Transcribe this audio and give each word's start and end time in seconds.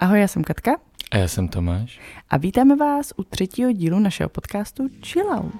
Ahoj, 0.00 0.20
já 0.20 0.28
jsem 0.28 0.44
Katka. 0.44 0.70
A 1.10 1.16
já 1.16 1.28
jsem 1.28 1.48
Tomáš. 1.48 2.00
A 2.30 2.36
vítáme 2.36 2.76
vás 2.76 3.12
u 3.16 3.24
třetího 3.24 3.72
dílu 3.72 3.98
našeho 3.98 4.28
podcastu 4.28 4.88
Chill 5.06 5.30
Out. 5.30 5.54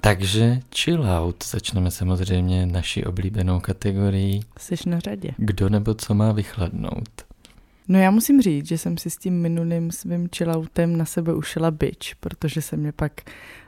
Takže 0.00 0.60
chill 0.76 1.02
out. 1.02 1.44
Začneme 1.44 1.90
samozřejmě 1.90 2.66
naší 2.66 3.04
oblíbenou 3.04 3.60
kategorii. 3.60 4.40
Jsi 4.58 4.88
na 4.88 4.98
řadě. 4.98 5.30
Kdo 5.36 5.68
nebo 5.68 5.94
co 5.94 6.14
má 6.14 6.32
vychladnout. 6.32 7.25
No 7.88 7.98
já 7.98 8.10
musím 8.10 8.42
říct, 8.42 8.66
že 8.66 8.78
jsem 8.78 8.98
si 8.98 9.10
s 9.10 9.16
tím 9.16 9.40
minulým 9.40 9.90
svým 9.90 10.28
chilloutem 10.36 10.96
na 10.96 11.04
sebe 11.04 11.34
ušila 11.34 11.70
byč, 11.70 12.14
protože 12.14 12.62
se 12.62 12.76
mě 12.76 12.92
pak 12.92 13.12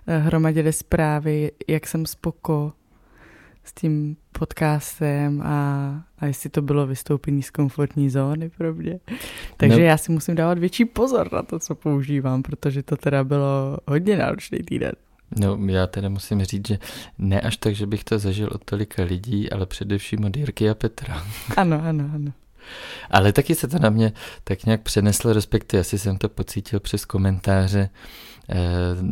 eh, 0.06 0.18
hromadily 0.18 0.72
zprávy, 0.72 1.52
jak 1.68 1.86
jsem 1.86 2.06
spoko 2.06 2.72
s 3.64 3.72
tím 3.72 4.16
podcastem 4.32 5.42
a, 5.42 5.91
a 6.18 6.27
jestli 6.27 6.50
to 6.50 6.62
bylo 6.62 6.86
vystoupení 6.86 7.42
z 7.42 7.50
komfortní 7.50 8.10
zóny 8.10 8.50
pro 8.50 8.74
mě. 8.74 9.00
Takže 9.56 9.78
no. 9.78 9.84
já 9.84 9.96
si 9.96 10.12
musím 10.12 10.34
dávat 10.34 10.58
větší 10.58 10.84
pozor 10.84 11.32
na 11.32 11.42
to, 11.42 11.58
co 11.58 11.74
používám, 11.74 12.42
protože 12.42 12.82
to 12.82 12.96
teda 12.96 13.24
bylo 13.24 13.78
hodně 13.86 14.16
náročný 14.16 14.58
týden. 14.58 14.92
No, 15.41 15.58
já 15.66 15.86
teda 15.86 16.08
musím 16.08 16.44
říct, 16.44 16.69
že 16.69 16.78
ne 17.19 17.41
až 17.41 17.56
tak, 17.56 17.74
že 17.74 17.86
bych 17.86 18.05
to 18.05 18.19
zažil 18.19 18.48
od 18.52 18.64
tolika 18.64 19.02
lidí, 19.02 19.50
ale 19.50 19.66
především 19.66 20.24
od 20.24 20.36
Jirky 20.36 20.70
a 20.70 20.74
Petra. 20.74 21.22
Ano, 21.56 21.82
ano, 21.84 22.10
ano. 22.14 22.32
Ale 23.10 23.32
taky 23.32 23.54
se 23.54 23.68
to 23.68 23.78
na 23.78 23.90
mě 23.90 24.12
tak 24.45 24.64
nějak 24.64 24.82
přeneslo, 24.82 25.32
respektive 25.32 25.80
asi 25.80 25.98
jsem 25.98 26.18
to 26.18 26.28
pocítil 26.28 26.80
přes 26.80 27.04
komentáře 27.04 27.91
eh, 28.48 28.56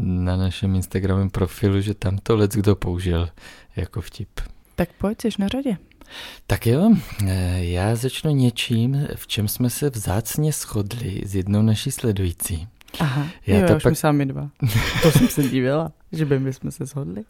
na 0.00 0.36
našem 0.36 0.74
Instagramovém 0.74 1.30
profilu, 1.30 1.80
že 1.80 1.94
tam 1.94 2.18
to 2.18 2.36
lec 2.36 2.52
kdo 2.52 2.76
použil 2.76 3.28
jako 3.76 4.00
vtip. 4.00 4.40
Tak 4.74 4.88
pojď, 4.98 5.22
jsi 5.22 5.28
na 5.38 5.48
řadě. 5.48 5.76
Tak 6.46 6.66
jo, 6.66 6.90
eh, 7.26 7.64
já 7.64 7.94
začnu 7.94 8.30
něčím, 8.30 9.08
v 9.14 9.26
čem 9.26 9.48
jsme 9.48 9.70
se 9.70 9.90
vzácně 9.90 10.52
shodli 10.52 11.22
s 11.26 11.34
jednou 11.34 11.62
naší 11.62 11.90
sledující. 11.90 12.68
Aha, 12.98 13.26
já 13.46 13.58
jo, 13.58 13.68
to 13.68 13.76
už 13.76 13.82
pak... 13.82 13.92
my 13.92 13.96
sami 13.96 14.26
dva. 14.26 14.50
To 15.02 15.12
jsem 15.12 15.28
se 15.28 15.42
divila, 15.42 15.92
že 16.16 16.24
by 16.24 16.38
my 16.38 16.52
jsme 16.52 16.70
se 16.70 16.86
shodli. 16.86 17.24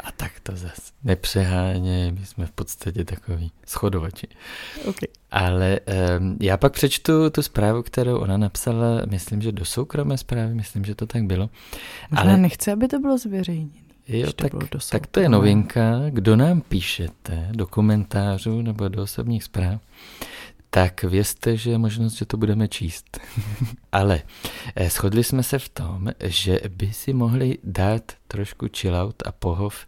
A 0.00 0.12
tak 0.12 0.32
to 0.42 0.56
zase 0.56 0.92
nepřeháně, 1.04 2.14
my 2.18 2.26
jsme 2.26 2.46
v 2.46 2.50
podstatě 2.50 3.04
takový 3.04 3.52
schodovači. 3.66 4.26
Okay. 4.80 5.08
Ale 5.30 5.80
um, 6.20 6.36
já 6.40 6.56
pak 6.56 6.72
přečtu 6.72 7.30
tu 7.30 7.42
zprávu, 7.42 7.82
kterou 7.82 8.18
ona 8.18 8.36
napsala, 8.36 9.02
myslím, 9.10 9.42
že 9.42 9.52
do 9.52 9.64
soukromé 9.64 10.18
zprávy, 10.18 10.54
myslím, 10.54 10.84
že 10.84 10.94
to 10.94 11.06
tak 11.06 11.22
bylo. 11.22 11.50
Možná 12.10 12.22
Ale 12.22 12.36
nechce, 12.36 12.72
aby 12.72 12.88
to 12.88 12.98
bylo 12.98 13.18
zveřejněné. 13.18 13.88
Jo, 14.08 14.32
tak, 14.32 14.52
to 14.68 14.78
tak 14.90 15.06
to 15.06 15.20
je 15.20 15.28
novinka. 15.28 16.02
Kdo 16.10 16.36
nám 16.36 16.60
píšete 16.60 17.48
do 17.52 17.66
komentářů 17.66 18.62
nebo 18.62 18.88
do 18.88 19.02
osobních 19.02 19.44
zpráv, 19.44 19.80
tak 20.70 21.02
vězte, 21.02 21.56
že 21.56 21.70
je 21.70 21.78
možnost, 21.78 22.12
že 22.12 22.26
to 22.26 22.36
budeme 22.36 22.68
číst. 22.68 23.20
Ale 23.92 24.22
eh, 24.76 24.90
shodli 24.90 25.24
jsme 25.24 25.42
se 25.42 25.58
v 25.58 25.68
tom, 25.68 26.08
že 26.24 26.60
by 26.68 26.92
si 26.92 27.12
mohli 27.12 27.58
dát 27.64 28.12
trošku 28.28 28.66
chillout 28.76 29.22
a 29.26 29.32
pohov 29.32 29.86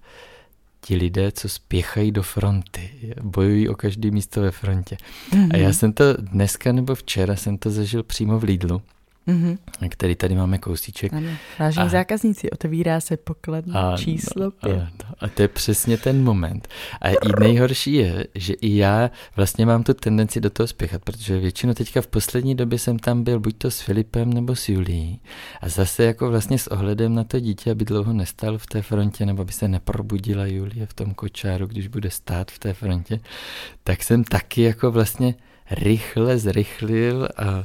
ti 0.81 0.97
lidé, 0.97 1.33
co 1.33 1.49
spěchají 1.49 2.13
do 2.13 2.23
fronty, 2.23 3.15
bojují 3.23 3.69
o 3.69 3.75
každé 3.75 4.11
místo 4.11 4.41
ve 4.41 4.51
frontě. 4.51 4.97
Mm-hmm. 5.31 5.49
A 5.53 5.57
já 5.57 5.69
mhm. 5.69 5.75
jsem 5.75 5.93
to 5.93 6.05
dneska 6.19 6.73
nebo 6.73 6.95
včera 6.95 7.37
jsem 7.37 7.59
to 7.59 7.71
zažil 7.71 8.03
přímo 8.03 8.39
v 8.39 8.45
Lidlu 8.45 8.83
mm-hmm. 9.31 9.89
který 9.89 10.15
tady 10.15 10.35
máme 10.35 10.59
kousíček. 10.59 11.13
Ano. 11.13 11.29
Vážení 11.59 11.87
a, 11.87 11.89
zákazníci, 11.89 12.51
otevírá 12.51 13.01
se 13.01 13.17
pokladna 13.17 13.97
číslo 13.97 14.51
pět. 14.51 14.75
Ano, 14.75 15.15
a 15.21 15.29
to 15.29 15.43
je 15.43 15.49
přesně 15.49 15.97
ten 15.97 16.25
moment. 16.25 16.69
A 17.01 17.09
i 17.09 17.15
nejhorší 17.41 17.95
je, 17.95 18.27
že 18.35 18.53
i 18.53 18.77
já 18.77 19.11
vlastně 19.37 19.67
mám 19.67 19.83
tu 19.83 19.95
tendenci 19.95 20.41
do 20.41 20.51
toho 20.51 20.67
spěchat, 20.67 21.05
protože 21.05 21.39
většinou 21.39 21.75
teďka 21.75 22.01
v 22.03 22.07
poslední 22.07 22.55
době 22.55 22.79
jsem 22.79 22.99
tam 22.99 23.25
byl 23.25 23.41
buď 23.41 23.57
to 23.59 23.71
s 23.71 23.81
Filipem 23.81 24.33
nebo 24.33 24.57
s 24.57 24.69
Julí 24.69 25.21
a 25.61 25.69
zase 25.69 26.05
jako 26.05 26.31
vlastně 26.31 26.59
s 26.59 26.67
ohledem 26.67 27.15
na 27.15 27.25
to 27.25 27.41
dítě, 27.41 27.71
aby 27.71 27.85
dlouho 27.85 28.13
nestal 28.13 28.59
v 28.59 28.67
té 28.67 28.83
frontě 28.83 29.27
nebo 29.27 29.43
aby 29.43 29.53
se 29.53 29.69
neprobudila 29.69 30.47
Julie 30.47 30.87
v 30.87 30.95
tom 30.95 31.15
kočáru, 31.15 31.67
když 31.67 31.87
bude 31.87 32.11
stát 32.11 32.51
v 32.51 32.59
té 32.59 32.75
frontě, 32.75 33.21
tak 33.85 34.03
jsem 34.03 34.25
taky 34.25 34.63
jako 34.63 34.91
vlastně 34.91 35.35
rychle 35.71 36.39
zrychlil 36.39 37.29
a, 37.37 37.45
a 37.45 37.65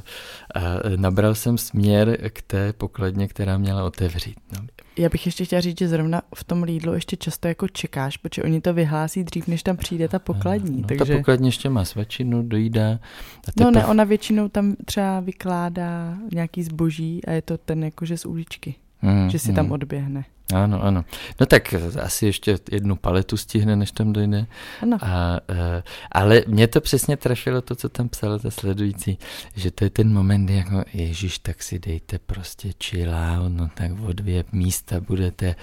nabral 0.96 1.34
jsem 1.34 1.58
směr 1.58 2.18
k 2.30 2.42
té 2.42 2.72
pokladně, 2.72 3.28
která 3.28 3.58
měla 3.58 3.84
otevřít. 3.84 4.36
No. 4.52 4.66
Já 4.98 5.08
bych 5.08 5.26
ještě 5.26 5.44
chtěla 5.44 5.60
říct, 5.60 5.78
že 5.78 5.88
zrovna 5.88 6.22
v 6.34 6.44
tom 6.44 6.62
Lidlu 6.62 6.94
ještě 6.94 7.16
často 7.16 7.48
jako 7.48 7.68
čekáš, 7.68 8.16
protože 8.16 8.42
oni 8.42 8.60
to 8.60 8.74
vyhlásí 8.74 9.24
dřív, 9.24 9.46
než 9.46 9.62
tam 9.62 9.76
přijde 9.76 10.08
ta 10.08 10.18
pokladní. 10.18 10.80
No, 10.80 10.88
takže... 10.88 11.04
Ta 11.04 11.18
pokladně 11.18 11.48
ještě 11.48 11.68
má 11.68 11.84
svačinu, 11.84 12.42
dojídá. 12.42 12.90
A 13.48 13.52
teprv... 13.52 13.64
No 13.64 13.70
ne, 13.70 13.86
ona 13.86 14.04
většinou 14.04 14.48
tam 14.48 14.76
třeba 14.84 15.20
vykládá 15.20 16.16
nějaký 16.32 16.62
zboží 16.62 17.24
a 17.24 17.32
je 17.32 17.42
to 17.42 17.58
ten 17.58 17.84
jakože 17.84 18.18
z 18.18 18.26
uličky, 18.26 18.74
hmm, 19.00 19.30
že 19.30 19.38
si 19.38 19.48
hmm. 19.48 19.56
tam 19.56 19.72
odběhne. 19.72 20.24
Ano, 20.54 20.82
ano. 20.82 21.04
No 21.40 21.46
tak 21.46 21.74
asi 22.02 22.26
ještě 22.26 22.58
jednu 22.70 22.96
paletu 22.96 23.36
stihne, 23.36 23.76
než 23.76 23.90
tam 23.90 24.12
dojde. 24.12 24.46
Ano. 24.82 24.98
A, 25.00 25.40
uh, 25.50 25.56
ale 26.12 26.42
mě 26.46 26.68
to 26.68 26.80
přesně 26.80 27.16
trefilo 27.16 27.62
to, 27.62 27.74
co 27.74 27.88
tam 27.88 28.08
psala 28.08 28.38
ta 28.38 28.50
sledující, 28.50 29.18
že 29.56 29.70
to 29.70 29.84
je 29.84 29.90
ten 29.90 30.12
moment, 30.12 30.50
jako 30.50 30.84
Ježíš, 30.94 31.38
tak 31.38 31.62
si 31.62 31.78
dejte 31.78 32.18
prostě 32.18 32.68
out, 33.06 33.52
no 33.52 33.68
tak 33.74 33.90
o 34.06 34.12
dvě 34.12 34.44
místa 34.52 35.00
budete 35.00 35.54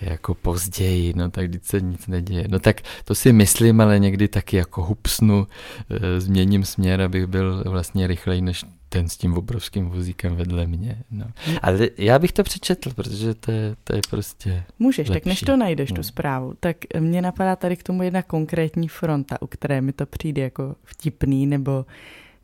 jako 0.00 0.34
později, 0.34 1.12
no 1.16 1.30
tak 1.30 1.48
když 1.48 1.62
se 1.64 1.80
nic 1.80 2.06
neděje. 2.06 2.44
No 2.48 2.58
tak 2.58 2.80
to 3.04 3.14
si 3.14 3.32
myslím, 3.32 3.80
ale 3.80 3.98
někdy 3.98 4.28
taky 4.28 4.56
jako 4.56 4.82
hupsnu, 4.82 5.38
uh, 5.38 5.96
změním 6.18 6.64
směr, 6.64 7.00
abych 7.00 7.26
byl 7.26 7.64
vlastně 7.66 8.06
rychlej 8.06 8.40
než 8.40 8.64
ten 8.94 9.08
s 9.08 9.16
tím 9.16 9.34
obrovským 9.34 9.88
vozíkem 9.90 10.36
vedle 10.36 10.66
mě. 10.66 11.02
No. 11.10 11.26
Ale 11.62 11.88
já 11.98 12.18
bych 12.18 12.32
to 12.32 12.42
přečetl, 12.42 12.94
protože 12.94 13.34
to 13.34 13.50
je, 13.50 13.76
to 13.84 13.96
je 13.96 14.00
prostě 14.10 14.64
Můžeš, 14.78 15.08
lepší. 15.08 15.20
tak 15.20 15.26
než 15.26 15.40
to 15.40 15.56
najdeš, 15.56 15.90
no. 15.90 15.96
tu 15.96 16.02
zprávu, 16.02 16.54
tak 16.60 16.76
mě 16.98 17.22
napadá 17.22 17.56
tady 17.56 17.76
k 17.76 17.82
tomu 17.82 18.02
jedna 18.02 18.22
konkrétní 18.22 18.88
fronta, 18.88 19.42
u 19.42 19.46
které 19.46 19.80
mi 19.80 19.92
to 19.92 20.06
přijde 20.06 20.42
jako 20.42 20.76
vtipný 20.84 21.46
nebo, 21.46 21.86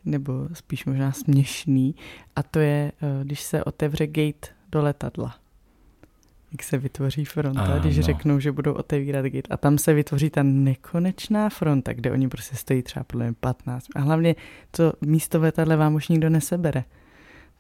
nebo 0.05 0.33
spíš 0.53 0.84
možná 0.84 1.12
směšný 1.12 1.94
a 2.37 2.43
to 2.43 2.59
je, 2.59 2.93
eh, 3.03 3.25
když 3.25 3.41
se 3.41 3.65
otevře 3.65 4.06
gate 4.06 4.49
do 4.72 4.82
letadla 4.82 5.34
jak 6.53 6.62
se 6.62 6.78
vytvoří 6.78 7.25
fronta, 7.25 7.61
ano. 7.61 7.81
když 7.81 8.00
řeknou, 8.00 8.41
že 8.41 8.53
budou 8.53 8.72
otevírat 8.72 9.25
gate. 9.25 9.49
A 9.50 9.56
tam 9.56 9.78
se 9.78 9.94
vytvoří 9.94 10.31
ta 10.31 10.43
nekonečná 10.43 11.49
fronta, 11.49 11.93
kde 11.93 12.12
oni 12.12 12.28
prostě 12.28 12.56
stojí 12.56 12.83
třeba 12.83 13.05
podle 13.05 13.25
mě 13.25 13.34
15. 13.41 13.87
A 13.94 14.00
hlavně 14.00 14.34
to 14.71 14.93
místo 15.00 15.41
letadle 15.41 15.77
vám 15.77 15.94
už 15.94 16.09
nikdo 16.09 16.31
nesebere. 16.31 16.84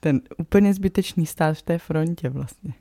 Ten 0.00 0.20
úplně 0.38 0.74
zbytečný 0.74 1.26
stát 1.26 1.58
v 1.58 1.62
té 1.62 1.78
frontě 1.78 2.28
vlastně. 2.28 2.72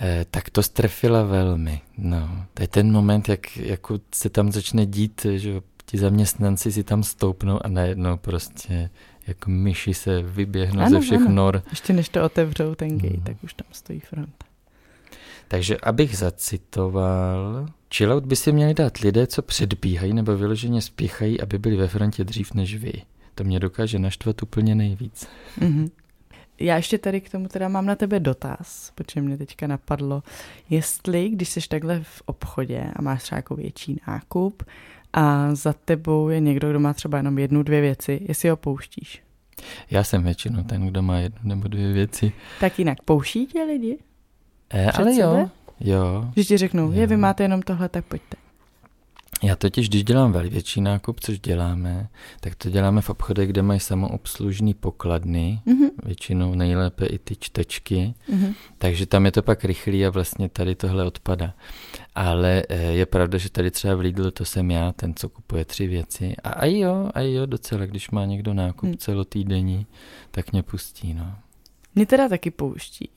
Eh, 0.00 0.26
tak 0.30 0.50
to 0.50 0.62
strefila 0.62 1.22
velmi. 1.22 1.80
No. 1.98 2.46
To 2.54 2.62
je 2.62 2.68
ten 2.68 2.92
moment, 2.92 3.28
jak 3.28 3.56
jako 3.56 4.00
se 4.14 4.30
tam 4.30 4.52
začne 4.52 4.86
dít, 4.86 5.26
že 5.36 5.60
ti 5.86 5.98
zaměstnanci 5.98 6.72
si 6.72 6.84
tam 6.84 7.02
stoupnou 7.02 7.66
a 7.66 7.68
najednou 7.68 8.16
prostě 8.16 8.90
jako 9.26 9.50
myši 9.50 9.94
se 9.94 10.22
vyběhnou 10.22 10.80
ano, 10.80 10.90
ze 10.90 11.00
všech 11.00 11.20
ano. 11.20 11.30
nor. 11.30 11.62
Ještě 11.70 11.92
než 11.92 12.08
to 12.08 12.24
otevřou 12.24 12.74
ten 12.74 12.98
gate, 12.98 13.16
mm. 13.16 13.22
tak 13.22 13.36
už 13.44 13.54
tam 13.54 13.66
stojí 13.72 14.00
fronta. 14.00 14.49
Takže 15.52 15.76
abych 15.76 16.16
zacitoval, 16.16 17.66
chillout 17.94 18.26
by 18.26 18.36
si 18.36 18.52
měli 18.52 18.74
dát 18.74 18.98
lidé, 18.98 19.26
co 19.26 19.42
předbíhají 19.42 20.12
nebo 20.12 20.36
vyloženě 20.36 20.82
spěchají, 20.82 21.40
aby 21.40 21.58
byli 21.58 21.76
ve 21.76 21.88
frontě 21.88 22.24
dřív 22.24 22.54
než 22.54 22.76
vy. 22.76 22.92
To 23.34 23.44
mě 23.44 23.60
dokáže 23.60 23.98
naštvat 23.98 24.42
úplně 24.42 24.74
nejvíc. 24.74 25.28
Mm-hmm. 25.58 25.90
Já 26.60 26.76
ještě 26.76 26.98
tady 26.98 27.20
k 27.20 27.30
tomu 27.30 27.48
teda 27.48 27.68
mám 27.68 27.86
na 27.86 27.94
tebe 27.94 28.20
dotaz, 28.20 28.92
protože 28.94 29.20
mě 29.20 29.38
teďka 29.38 29.66
napadlo, 29.66 30.22
jestli, 30.70 31.28
když 31.28 31.48
jsi 31.48 31.60
takhle 31.68 32.00
v 32.02 32.22
obchodě 32.26 32.84
a 32.96 33.02
máš 33.02 33.22
třeba 33.22 33.36
jako 33.36 33.56
větší 33.56 34.00
nákup 34.08 34.62
a 35.12 35.54
za 35.54 35.72
tebou 35.72 36.28
je 36.28 36.40
někdo, 36.40 36.70
kdo 36.70 36.80
má 36.80 36.94
třeba 36.94 37.18
jenom 37.18 37.38
jednu, 37.38 37.62
dvě 37.62 37.80
věci, 37.80 38.20
jestli 38.28 38.48
ho 38.48 38.56
pouštíš. 38.56 39.22
Já 39.90 40.04
jsem 40.04 40.22
většinou 40.22 40.62
ten, 40.62 40.86
kdo 40.86 41.02
má 41.02 41.18
jednu 41.18 41.40
nebo 41.42 41.68
dvě 41.68 41.92
věci. 41.92 42.32
Tak 42.60 42.78
jinak 42.78 43.02
pouští 43.02 43.46
tě 43.46 43.62
lidi? 43.62 43.98
E, 44.70 44.90
ale 44.90 45.14
sebe? 45.14 45.22
jo, 45.22 45.50
jo. 45.80 46.30
Když 46.34 46.48
ti 46.48 46.56
řeknou, 46.56 46.92
je, 46.92 47.06
vy 47.06 47.16
máte 47.16 47.42
jenom 47.42 47.62
tohle, 47.62 47.88
tak 47.88 48.04
pojďte. 48.04 48.36
Já 49.42 49.56
totiž, 49.56 49.88
když 49.88 50.04
dělám 50.04 50.32
větší 50.32 50.80
nákup, 50.80 51.20
což 51.20 51.40
děláme, 51.40 52.08
tak 52.40 52.54
to 52.54 52.70
děláme 52.70 53.00
v 53.00 53.10
obchodech, 53.10 53.48
kde 53.48 53.62
mají 53.62 53.80
samoobslužný 53.80 54.74
pokladny, 54.74 55.60
mm-hmm. 55.66 55.90
většinou 56.04 56.54
nejlépe 56.54 57.06
i 57.06 57.18
ty 57.18 57.36
čtečky, 57.36 58.14
mm-hmm. 58.32 58.54
takže 58.78 59.06
tam 59.06 59.24
je 59.24 59.32
to 59.32 59.42
pak 59.42 59.64
rychlý 59.64 60.06
a 60.06 60.10
vlastně 60.10 60.48
tady 60.48 60.74
tohle 60.74 61.04
odpada. 61.04 61.54
Ale 62.14 62.62
eh, 62.68 62.76
je 62.76 63.06
pravda, 63.06 63.38
že 63.38 63.50
tady 63.50 63.70
třeba 63.70 63.94
v 63.94 64.00
Lidlu 64.00 64.30
to 64.30 64.44
jsem 64.44 64.70
já, 64.70 64.92
ten, 64.92 65.14
co 65.14 65.28
kupuje 65.28 65.64
tři 65.64 65.86
věci. 65.86 66.34
A, 66.44 66.48
a 66.50 66.64
jo, 66.66 67.10
a 67.14 67.20
jo, 67.20 67.46
docela, 67.46 67.86
když 67.86 68.10
má 68.10 68.24
někdo 68.24 68.54
nákup 68.54 68.88
mm. 68.88 68.96
celotýdenní, 68.96 69.86
tak 70.30 70.52
mě 70.52 70.62
pustí, 70.62 71.14
no. 71.14 71.34
Mě 71.94 72.06
teda 72.06 72.28
taky 72.28 72.50
pouští. 72.50 73.08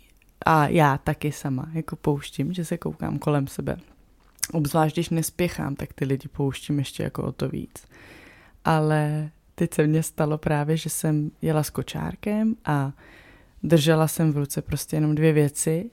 A 0.44 0.68
já 0.68 0.98
taky 0.98 1.31
sama, 1.31 1.69
jako 1.74 1.95
pouštím, 1.95 2.54
že 2.54 2.66
se 2.66 2.78
koukám 2.78 3.19
kolem 3.19 3.48
sebe. 3.48 3.78
Obzvlášť, 4.51 4.95
když 4.95 5.10
nespěchám, 5.10 5.75
tak 5.75 5.94
ty 5.94 6.06
lidi 6.06 6.28
pouštím 6.28 6.80
ještě 6.80 7.04
jako 7.04 7.24
o 7.24 7.31
to 7.31 7.50
víc. 7.50 7.86
Ale 8.66 9.30
teď 9.56 9.74
se 9.74 9.88
mně 9.88 10.04
stalo 10.04 10.38
právě, 10.38 10.78
že 10.78 10.90
jsem 10.90 11.31
jela 11.42 11.63
s 11.63 11.69
kočárkem 11.69 12.56
a 12.66 12.92
držela 13.63 14.07
jsem 14.07 14.34
v 14.34 14.38
ruce 14.38 14.62
prostě 14.62 14.95
jenom 14.95 15.16
dvě 15.16 15.34
věci 15.34 15.90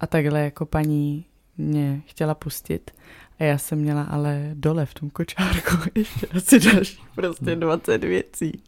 a 0.00 0.06
takhle 0.06 0.40
jako 0.40 0.66
paní 0.66 1.24
mě 1.56 2.02
chtěla 2.06 2.34
pustit 2.34 2.90
a 3.38 3.44
já 3.44 3.58
jsem 3.58 3.78
měla 3.78 4.02
ale 4.02 4.50
dole 4.54 4.86
v 4.86 4.94
tom 4.94 5.10
kočárku 5.10 5.76
ještě 5.94 6.26
asi 6.26 6.60
další 6.60 6.98
prostě 7.14 7.56
20 7.56 8.04
věcí. 8.04 8.62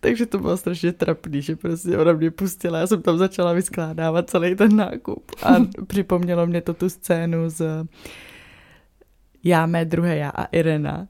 Takže 0.00 0.26
to 0.26 0.38
bylo 0.38 0.56
strašně 0.56 0.92
trapný, 0.92 1.42
že 1.42 1.56
prostě 1.56 1.98
ona 1.98 2.12
mě 2.12 2.30
pustila, 2.30 2.78
já 2.78 2.86
jsem 2.86 3.02
tam 3.02 3.18
začala 3.18 3.52
vyskládávat 3.52 4.30
celý 4.30 4.54
ten 4.54 4.76
nákup 4.76 5.32
a 5.42 5.54
připomnělo 5.86 6.46
mě 6.46 6.60
to 6.60 6.74
tu 6.74 6.88
scénu 6.88 7.50
z 7.50 7.86
Já, 9.44 9.66
mé 9.66 9.84
druhé 9.84 10.16
já 10.16 10.30
a 10.30 10.44
Irena, 10.44 11.08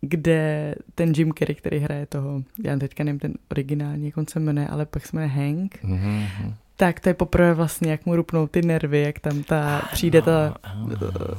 kde 0.00 0.74
ten 0.94 1.12
Jim 1.16 1.32
Carrey, 1.38 1.54
který 1.54 1.78
hraje 1.78 2.06
toho, 2.06 2.42
já 2.64 2.76
teďka 2.76 3.04
nevím 3.04 3.18
ten 3.18 3.34
originální, 3.50 4.06
jak 4.06 4.16
on 4.16 4.26
se 4.26 4.40
jmenuje, 4.40 4.68
ale 4.68 4.86
pak 4.86 5.06
se 5.06 5.16
jmenuje 5.16 5.28
Hank, 5.28 5.84
mm-hmm. 5.84 6.54
Tak 6.80 7.00
to 7.00 7.08
je 7.08 7.14
poprvé 7.14 7.54
vlastně, 7.54 7.90
jak 7.90 8.06
mu 8.06 8.16
rupnou 8.16 8.46
ty 8.46 8.62
nervy, 8.62 9.00
jak 9.00 9.18
tam 9.18 9.42
ta, 9.42 9.88
přijde 9.92 10.22
ta 10.22 10.54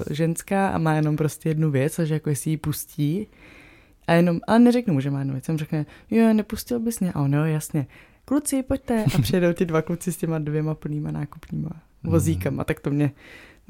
ženská 0.10 0.70
a 0.70 0.78
má 0.78 0.94
jenom 0.94 1.16
prostě 1.16 1.50
jednu 1.50 1.72
věc, 1.72 2.00
a 2.00 2.06
že 2.06 2.14
jako 2.14 2.30
jestli 2.30 2.52
ji 2.52 2.58
pustí, 2.58 3.28
a 4.08 4.14
jenom, 4.14 4.40
ale 4.48 4.60
neřeknu 4.60 4.94
mu, 4.94 5.00
že 5.00 5.12
má 5.12 5.20
jednu 5.20 5.34
věc, 5.34 5.46
jsem 5.46 5.58
řekne, 5.58 5.86
jo, 6.12 6.34
nepustil 6.34 6.80
bys 6.80 7.00
mě, 7.00 7.14
a 7.14 7.22
on, 7.22 7.34
jo, 7.34 7.44
jasně, 7.44 7.88
kluci, 8.26 8.64
pojďte, 8.64 9.06
a 9.16 9.22
přijedou 9.22 9.54
ti 9.54 9.66
dva 9.66 9.82
kluci 9.82 10.12
s 10.12 10.18
těma 10.18 10.40
dvěma 10.40 10.76
plnýma 10.76 11.12
nákupníma 11.12 11.70
vozíkama, 12.04 12.64
tak 12.64 12.80
to 12.80 12.90
mě 12.90 13.12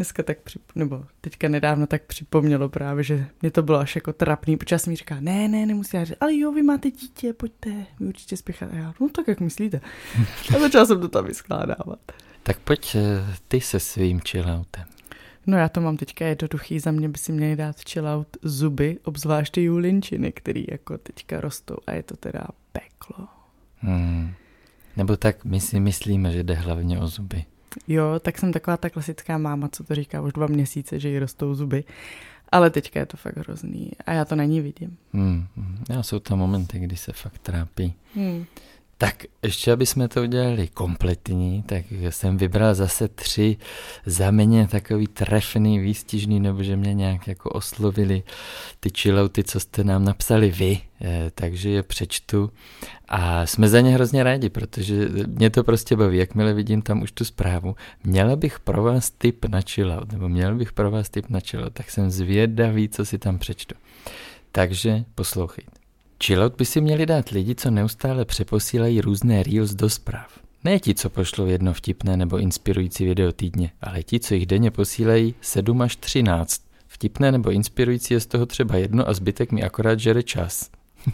dneska 0.02 0.24
tak, 0.24 0.40
přip, 0.40 0.62
nebo 0.76 1.06
teďka 1.22 1.48
nedávno 1.48 1.88
tak 1.88 2.04
připomnělo 2.04 2.70
právě, 2.70 3.04
že 3.04 3.26
mě 3.42 3.52
to 3.52 3.64
bylo 3.64 3.80
až 3.80 3.96
jako 3.96 4.14
trapný, 4.14 4.58
protože 4.58 4.80
jsem 4.80 4.92
mi 4.92 4.96
říká, 4.98 5.18
ne, 5.20 5.48
ne, 5.48 5.66
nemusí, 5.66 5.98
já 5.98 6.04
říct, 6.04 6.18
ale 6.20 6.38
jo, 6.38 6.52
vy 6.52 6.64
máte 6.64 6.92
dítě, 6.92 7.34
pojďte, 7.34 7.70
vy 8.00 8.08
určitě 8.08 8.38
spěchat. 8.38 8.70
A 8.74 8.76
já, 8.76 8.94
no 9.02 9.10
tak 9.10 9.28
jak 9.28 9.40
myslíte. 9.40 9.82
A 10.56 10.60
začala 10.60 10.86
jsem 10.86 11.02
to 11.02 11.08
tam 11.08 11.26
vyskládávat. 11.26 12.00
Tak 12.44 12.60
pojď 12.60 12.96
eh, 12.96 13.36
ty 13.48 13.62
se 13.62 13.80
svým 13.80 14.20
chilloutem. 14.20 14.84
No 15.48 15.58
já 15.58 15.70
to 15.70 15.82
mám 15.82 15.98
teďka 15.98 16.26
jednoduchý, 16.26 16.80
za 16.80 16.92
mě 16.92 17.10
by 17.10 17.18
si 17.18 17.32
měli 17.32 17.56
dát 17.56 17.76
chillout 17.90 18.38
zuby, 18.42 19.00
obzvlášť 19.04 19.58
julinčiny, 19.58 20.32
který 20.32 20.66
jako 20.72 20.98
teďka 20.98 21.42
rostou 21.42 21.76
a 21.88 21.94
je 21.94 22.04
to 22.04 22.18
teda 22.18 22.44
peklo. 22.72 23.28
Hmm. 23.78 24.34
Nebo 24.98 25.18
tak 25.18 25.46
my 25.46 25.60
si 25.60 25.80
myslíme, 25.80 26.32
že 26.32 26.44
jde 26.44 26.54
hlavně 26.54 27.00
o 27.00 27.08
zuby. 27.08 27.46
Jo, 27.88 28.20
tak 28.20 28.38
jsem 28.38 28.52
taková 28.52 28.78
ta 28.78 28.90
klasická 28.90 29.38
máma, 29.38 29.68
co 29.68 29.84
to 29.84 29.96
říká 29.96 30.22
už 30.22 30.34
dva 30.34 30.48
měsíce, 30.48 31.00
že 31.00 31.10
jí 31.10 31.20
rostou 31.20 31.56
zuby. 31.56 31.84
Ale 32.52 32.70
teďka 32.70 33.00
je 33.00 33.06
to 33.06 33.18
fakt 33.18 33.38
hrozný 33.38 33.92
a 34.06 34.14
já 34.14 34.26
to 34.26 34.36
není 34.36 34.62
vidím. 34.62 34.98
Hmm, 35.14 35.48
hmm. 35.58 35.84
já 35.90 36.04
jsou 36.04 36.20
to 36.20 36.38
momenty, 36.38 36.80
kdy 36.80 36.98
se 36.98 37.12
fakt 37.14 37.38
trápí. 37.40 37.94
Hmm. 38.16 38.46
Tak 39.02 39.24
ještě, 39.44 39.72
aby 39.72 39.86
jsme 39.86 40.08
to 40.08 40.22
udělali 40.22 40.68
kompletní, 40.68 41.64
tak 41.64 41.86
jsem 42.10 42.38
vybral 42.38 42.76
zase 42.76 43.08
tři 43.08 43.58
za 44.06 44.32
mě 44.32 44.68
takový 44.68 45.08
trefný, 45.08 45.80
výstižný, 45.80 46.40
nebo 46.40 46.64
že 46.64 46.76
mě 46.76 46.94
nějak 46.94 47.28
jako 47.28 47.50
oslovili 47.50 48.24
ty 48.80 48.90
chillouty, 48.98 49.44
co 49.44 49.60
jste 49.60 49.84
nám 49.84 50.06
napsali 50.06 50.50
vy, 50.52 50.82
eh, 51.02 51.32
takže 51.36 51.70
je 51.70 51.84
přečtu 51.84 52.52
a 53.08 53.46
jsme 53.46 53.70
za 53.70 53.82
ně 53.82 53.94
hrozně 53.94 54.24
rádi, 54.24 54.50
protože 54.50 55.10
mě 55.28 55.50
to 55.50 55.64
prostě 55.64 55.96
baví, 55.96 56.18
jakmile 56.18 56.54
vidím 56.54 56.82
tam 56.82 57.02
už 57.02 57.12
tu 57.12 57.26
zprávu. 57.26 57.76
Měla 58.04 58.36
bych 58.36 58.60
pro 58.60 58.84
vás 58.84 59.12
tip 59.12 59.46
na 59.46 59.62
chillout, 59.62 60.12
nebo 60.12 60.30
měl 60.30 60.56
bych 60.56 60.74
pro 60.74 60.92
vás 60.92 61.10
tip 61.10 61.30
na 61.30 61.40
chillout, 61.40 61.74
tak 61.74 61.92
jsem 61.92 62.12
zvědavý, 62.12 62.90
co 62.90 63.06
si 63.06 63.18
tam 63.18 63.40
přečtu. 63.40 63.76
Takže 64.52 65.04
poslouchejte. 65.16 65.81
Chillout 66.24 66.56
by 66.58 66.66
si 66.66 66.82
měli 66.82 67.06
dát 67.06 67.30
lidi, 67.30 67.56
co 67.56 67.72
neustále 67.72 68.26
přeposílají 68.26 69.02
různé 69.02 69.44
reels 69.44 69.74
do 69.74 69.90
zpráv. 69.90 70.40
Ne 70.64 70.80
ti, 70.80 70.96
co 70.96 71.10
pošlou 71.10 71.46
jedno 71.46 71.74
vtipné 71.74 72.18
nebo 72.18 72.38
inspirující 72.38 73.06
video 73.06 73.32
týdně, 73.32 73.72
ale 73.82 74.04
ti, 74.04 74.20
co 74.20 74.34
jich 74.34 74.46
denně 74.46 74.72
posílají 74.72 75.36
7 75.42 75.82
až 75.82 75.96
13. 75.96 76.62
Vtipné 76.88 77.32
nebo 77.32 77.52
inspirující 77.52 78.14
je 78.14 78.20
z 78.20 78.26
toho 78.26 78.46
třeba 78.46 78.76
jedno 78.76 79.10
a 79.10 79.14
zbytek 79.14 79.52
mi 79.52 79.64
akorát 79.64 80.00
žere 80.00 80.24
čas. 80.24 80.70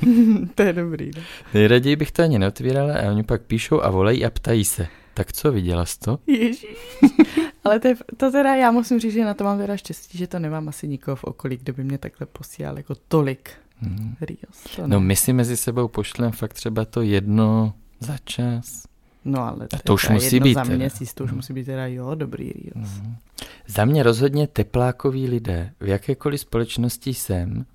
to 0.55 0.63
je 0.63 0.73
dobrý. 0.73 1.11
Ne? 1.15 1.23
Nejraději 1.53 1.95
bych 1.95 2.11
to 2.11 2.23
ani 2.23 2.39
neotvírala 2.39 2.93
a 2.93 3.11
oni 3.11 3.23
pak 3.23 3.41
píšou 3.41 3.81
a 3.81 3.89
volají 3.89 4.25
a 4.25 4.29
ptají 4.29 4.65
se. 4.65 4.87
Tak 5.13 5.33
co, 5.33 5.51
viděla 5.51 5.85
jsi 5.85 5.99
to? 5.99 6.19
Ježíš. 6.27 6.77
Ale 7.63 7.79
to, 7.79 7.87
je, 7.87 7.95
to 8.17 8.31
teda 8.31 8.55
já 8.55 8.71
musím 8.71 8.99
říct, 8.99 9.13
že 9.13 9.25
na 9.25 9.33
to 9.33 9.43
mám 9.43 9.57
teda 9.57 9.77
štěstí, 9.77 10.17
že 10.17 10.27
to 10.27 10.39
nemám 10.39 10.69
asi 10.69 10.87
nikoho 10.87 11.15
v 11.15 11.23
okolí, 11.23 11.57
kdo 11.57 11.73
by 11.73 11.83
mě 11.83 11.97
takhle 11.97 12.27
posílal 12.27 12.77
jako 12.77 12.95
tolik 13.07 13.51
Hmm. 13.81 14.15
Reels, 14.21 14.87
no 14.87 14.99
my 14.99 15.15
si 15.15 15.33
mezi 15.33 15.57
sebou 15.57 15.87
pošlem 15.87 16.31
fakt 16.31 16.53
třeba 16.53 16.85
to 16.85 17.01
jedno 17.01 17.73
za 17.99 18.17
čas. 18.23 18.83
No 19.25 19.47
ale 19.47 19.67
to, 19.67 19.77
to 19.83 19.93
už 19.93 20.09
musí 20.09 20.39
být. 20.39 20.53
za 20.53 20.63
měsíc, 20.63 21.13
to 21.13 21.23
už 21.23 21.29
hmm. 21.29 21.37
musí 21.37 21.53
být 21.53 21.65
teda 21.65 21.87
jo, 21.87 22.15
dobrý 22.15 22.51
Reels. 22.51 22.89
Hmm. 22.89 23.15
Za 23.67 23.85
mě 23.85 24.03
rozhodně 24.03 24.47
teplákoví 24.47 25.27
lidé, 25.27 25.73
v 25.79 25.87
jakékoliv 25.87 26.41
společnosti 26.41 27.13
jsem, 27.13 27.65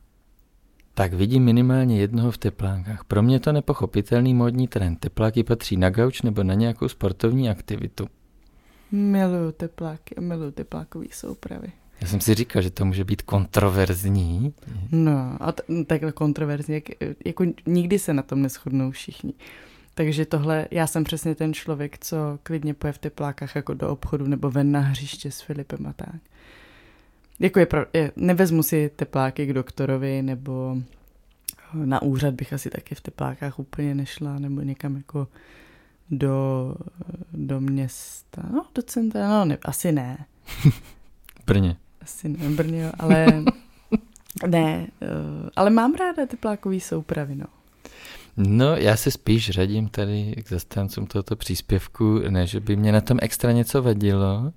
tak 0.95 1.13
vidím 1.13 1.45
minimálně 1.45 2.01
jednoho 2.01 2.31
v 2.31 2.39
teplánkách. 2.39 3.05
Pro 3.05 3.23
mě 3.23 3.41
to 3.41 3.53
nepochopitelný 3.53 4.35
módní 4.35 4.69
trend. 4.69 4.97
Tepláky 4.97 5.45
patří 5.45 5.77
na 5.77 5.91
gauč 5.91 6.23
nebo 6.23 6.43
na 6.43 6.55
nějakou 6.55 6.89
sportovní 6.89 7.51
aktivitu. 7.51 8.09
Miluju 8.93 9.53
tepláky 9.53 10.15
a 10.17 10.21
miluju 10.21 10.51
teplákový 10.51 11.09
soupravy. 11.13 11.73
Já 12.03 12.09
jsem 12.09 12.21
si 12.21 12.35
říkal, 12.35 12.63
že 12.63 12.71
to 12.71 12.85
může 12.85 13.05
být 13.05 13.23
kontroverzní. 13.23 14.55
No, 14.93 15.37
a 15.41 15.53
t- 15.53 15.63
no, 15.69 15.85
takhle 15.85 16.13
kontroverzní, 16.13 16.75
jak, 16.75 16.85
jako 17.25 17.45
nikdy 17.67 17.99
se 17.99 18.15
na 18.15 18.23
tom 18.23 18.43
neschodnou 18.43 18.91
všichni. 18.91 19.33
Takže 19.95 20.27
tohle, 20.27 20.69
já 20.71 20.87
jsem 20.87 21.05
přesně 21.05 21.35
ten 21.35 21.55
člověk, 21.55 21.99
co 21.99 22.17
klidně 22.43 22.75
poje 22.75 22.93
v 22.93 22.99
teplákách 22.99 23.57
jako 23.57 23.75
do 23.75 23.89
obchodu 23.89 24.27
nebo 24.27 24.51
ven 24.51 24.73
na 24.73 24.81
hřiště 24.81 25.31
s 25.31 25.41
Filipem 25.41 25.87
a 25.87 25.93
tak. 25.93 26.21
Jako 27.41 27.59
je, 27.59 27.67
pro, 27.67 27.87
je 27.93 28.13
nevezmu 28.17 28.63
si 28.63 28.91
tepláky 28.97 29.47
k 29.47 29.53
doktorovi 29.53 30.23
nebo 30.23 30.77
na 31.75 32.03
úřad 32.03 32.35
bych 32.35 32.53
asi 32.53 32.71
taky 32.71 32.95
v 32.95 33.01
teplákách 33.01 33.59
úplně 33.59 33.95
nešla 33.95 34.39
nebo 34.39 34.61
někam 34.61 34.97
jako 34.97 35.29
do, 36.11 36.75
do 37.33 37.61
města, 37.61 38.43
no 38.53 38.67
do 38.75 38.83
centra, 38.83 39.29
no 39.29 39.45
ne, 39.45 39.59
asi 39.65 39.93
ne. 39.93 40.27
Brně 41.47 41.77
asi 42.03 42.29
ne 42.29 42.49
Brně, 42.49 42.93
ale 42.99 43.45
ne, 44.47 44.87
ale 45.57 45.71
mám 45.71 45.95
ráda 45.95 46.27
teplákový 46.27 46.81
soupravy, 46.81 47.35
no. 47.35 47.47
No, 48.37 48.77
já 48.77 48.97
se 48.97 49.11
spíš 49.11 49.51
řadím 49.51 49.89
tady 49.89 50.35
k 50.45 50.49
zastáncům 50.49 51.07
tohoto 51.07 51.37
příspěvku, 51.37 52.19
ne, 52.29 52.47
že 52.47 52.61
by 52.61 52.77
mě 52.77 52.93
na 52.93 53.01
tom 53.01 53.19
extra 53.23 53.53
něco 53.53 53.83
vadilo, 53.83 54.53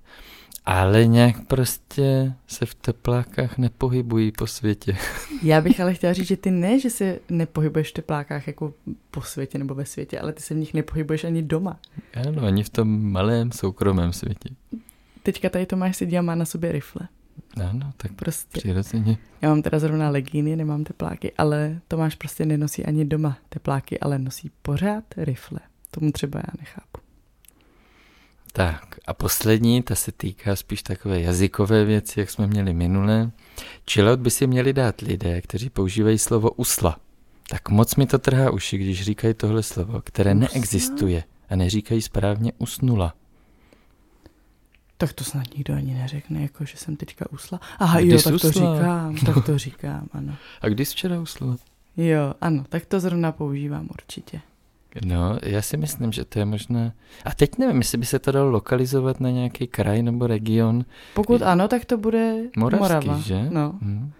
ale 0.66 1.06
nějak 1.06 1.46
prostě 1.46 2.32
se 2.46 2.66
v 2.66 2.74
teplákách 2.74 3.58
nepohybují 3.58 4.32
po 4.32 4.46
světě. 4.46 4.96
Já 5.42 5.60
bych 5.60 5.80
ale 5.80 5.94
chtěla 5.94 6.12
říct, 6.12 6.26
že 6.26 6.36
ty 6.36 6.50
ne, 6.50 6.80
že 6.80 6.90
se 6.90 7.18
nepohybuješ 7.28 7.90
v 7.90 7.94
teplákách 7.94 8.46
jako 8.46 8.74
po 9.10 9.22
světě 9.22 9.58
nebo 9.58 9.74
ve 9.74 9.84
světě, 9.84 10.20
ale 10.20 10.32
ty 10.32 10.42
se 10.42 10.54
v 10.54 10.56
nich 10.56 10.74
nepohybuješ 10.74 11.24
ani 11.24 11.42
doma. 11.42 11.80
Ano, 12.26 12.42
ani 12.42 12.62
v 12.62 12.68
tom 12.68 13.12
malém 13.12 13.52
soukromém 13.52 14.12
světě. 14.12 14.48
Teďka 15.22 15.48
tady 15.48 15.66
Tomáš 15.66 15.96
si 15.96 16.20
má 16.20 16.34
na 16.34 16.44
sobě 16.44 16.72
rifle. 16.72 17.08
Ano, 17.64 17.92
tak 17.96 18.12
prostě. 18.12 18.60
Přirozeně. 18.60 19.18
Já 19.42 19.48
mám 19.48 19.62
teda 19.62 19.78
zrovna 19.78 20.10
legíny, 20.10 20.56
nemám 20.56 20.84
tepláky, 20.84 21.32
ale 21.38 21.80
Tomáš 21.88 22.14
prostě 22.14 22.46
nenosí 22.46 22.84
ani 22.84 23.04
doma 23.04 23.38
tepláky, 23.48 24.00
ale 24.00 24.18
nosí 24.18 24.50
pořád 24.62 25.04
rifle. 25.16 25.60
Tomu 25.90 26.12
třeba 26.12 26.38
já 26.38 26.52
nechápu. 26.60 27.00
Tak 28.52 28.98
a 29.06 29.14
poslední, 29.14 29.82
ta 29.82 29.94
se 29.94 30.12
týká 30.12 30.56
spíš 30.56 30.82
takové 30.82 31.20
jazykové 31.20 31.84
věci, 31.84 32.20
jak 32.20 32.30
jsme 32.30 32.46
měli 32.46 32.74
minule. 32.74 33.30
Chillout 33.90 34.20
by 34.20 34.30
si 34.30 34.46
měli 34.46 34.72
dát 34.72 35.00
lidé, 35.00 35.40
kteří 35.40 35.70
používají 35.70 36.18
slovo 36.18 36.50
usla. 36.50 36.98
Tak 37.50 37.68
moc 37.68 37.96
mi 37.96 38.06
to 38.06 38.18
trhá 38.18 38.50
uši, 38.50 38.78
když 38.78 39.02
říkají 39.02 39.34
tohle 39.34 39.62
slovo, 39.62 40.00
které 40.04 40.34
usla? 40.34 40.40
neexistuje 40.40 41.24
a 41.48 41.56
neříkají 41.56 42.02
správně 42.02 42.52
usnula. 42.58 43.14
Tak 44.98 45.12
to 45.12 45.24
snad 45.24 45.44
nikdo 45.54 45.74
ani 45.74 45.94
neřekne, 45.94 46.42
jako 46.42 46.64
že 46.64 46.76
jsem 46.76 46.96
teďka 46.96 47.32
usla. 47.32 47.60
Aha, 47.78 48.00
jo, 48.00 48.22
tak 48.22 48.34
usla? 48.34 48.50
to 48.50 48.52
říkám, 48.52 49.16
tak 49.26 49.44
to 49.46 49.58
říkám, 49.58 50.08
ano. 50.12 50.36
A 50.60 50.68
kdy 50.68 50.84
jsi 50.84 50.92
včera 50.92 51.20
usla? 51.20 51.56
Jo, 51.96 52.34
ano, 52.40 52.64
tak 52.68 52.86
to 52.86 53.00
zrovna 53.00 53.32
používám 53.32 53.88
určitě. 53.90 54.40
No, 55.04 55.38
já 55.42 55.62
si 55.62 55.76
myslím, 55.76 56.12
že 56.12 56.24
to 56.24 56.38
je 56.38 56.44
možná... 56.44 56.92
A 57.24 57.34
teď 57.34 57.58
nevím, 57.58 57.78
jestli 57.78 57.98
by 57.98 58.06
se 58.06 58.18
to 58.18 58.32
dalo 58.32 58.50
lokalizovat 58.50 59.20
na 59.20 59.30
nějaký 59.30 59.66
kraj 59.66 60.02
nebo 60.02 60.26
region. 60.26 60.84
Pokud 61.14 61.42
ano, 61.42 61.68
tak 61.68 61.84
to 61.84 61.96
bude 61.98 62.34
Moravský, 62.56 63.06
Morava. 63.06 63.18
že? 63.20 63.46
No. 63.50 63.78
Hmm. 63.82 64.12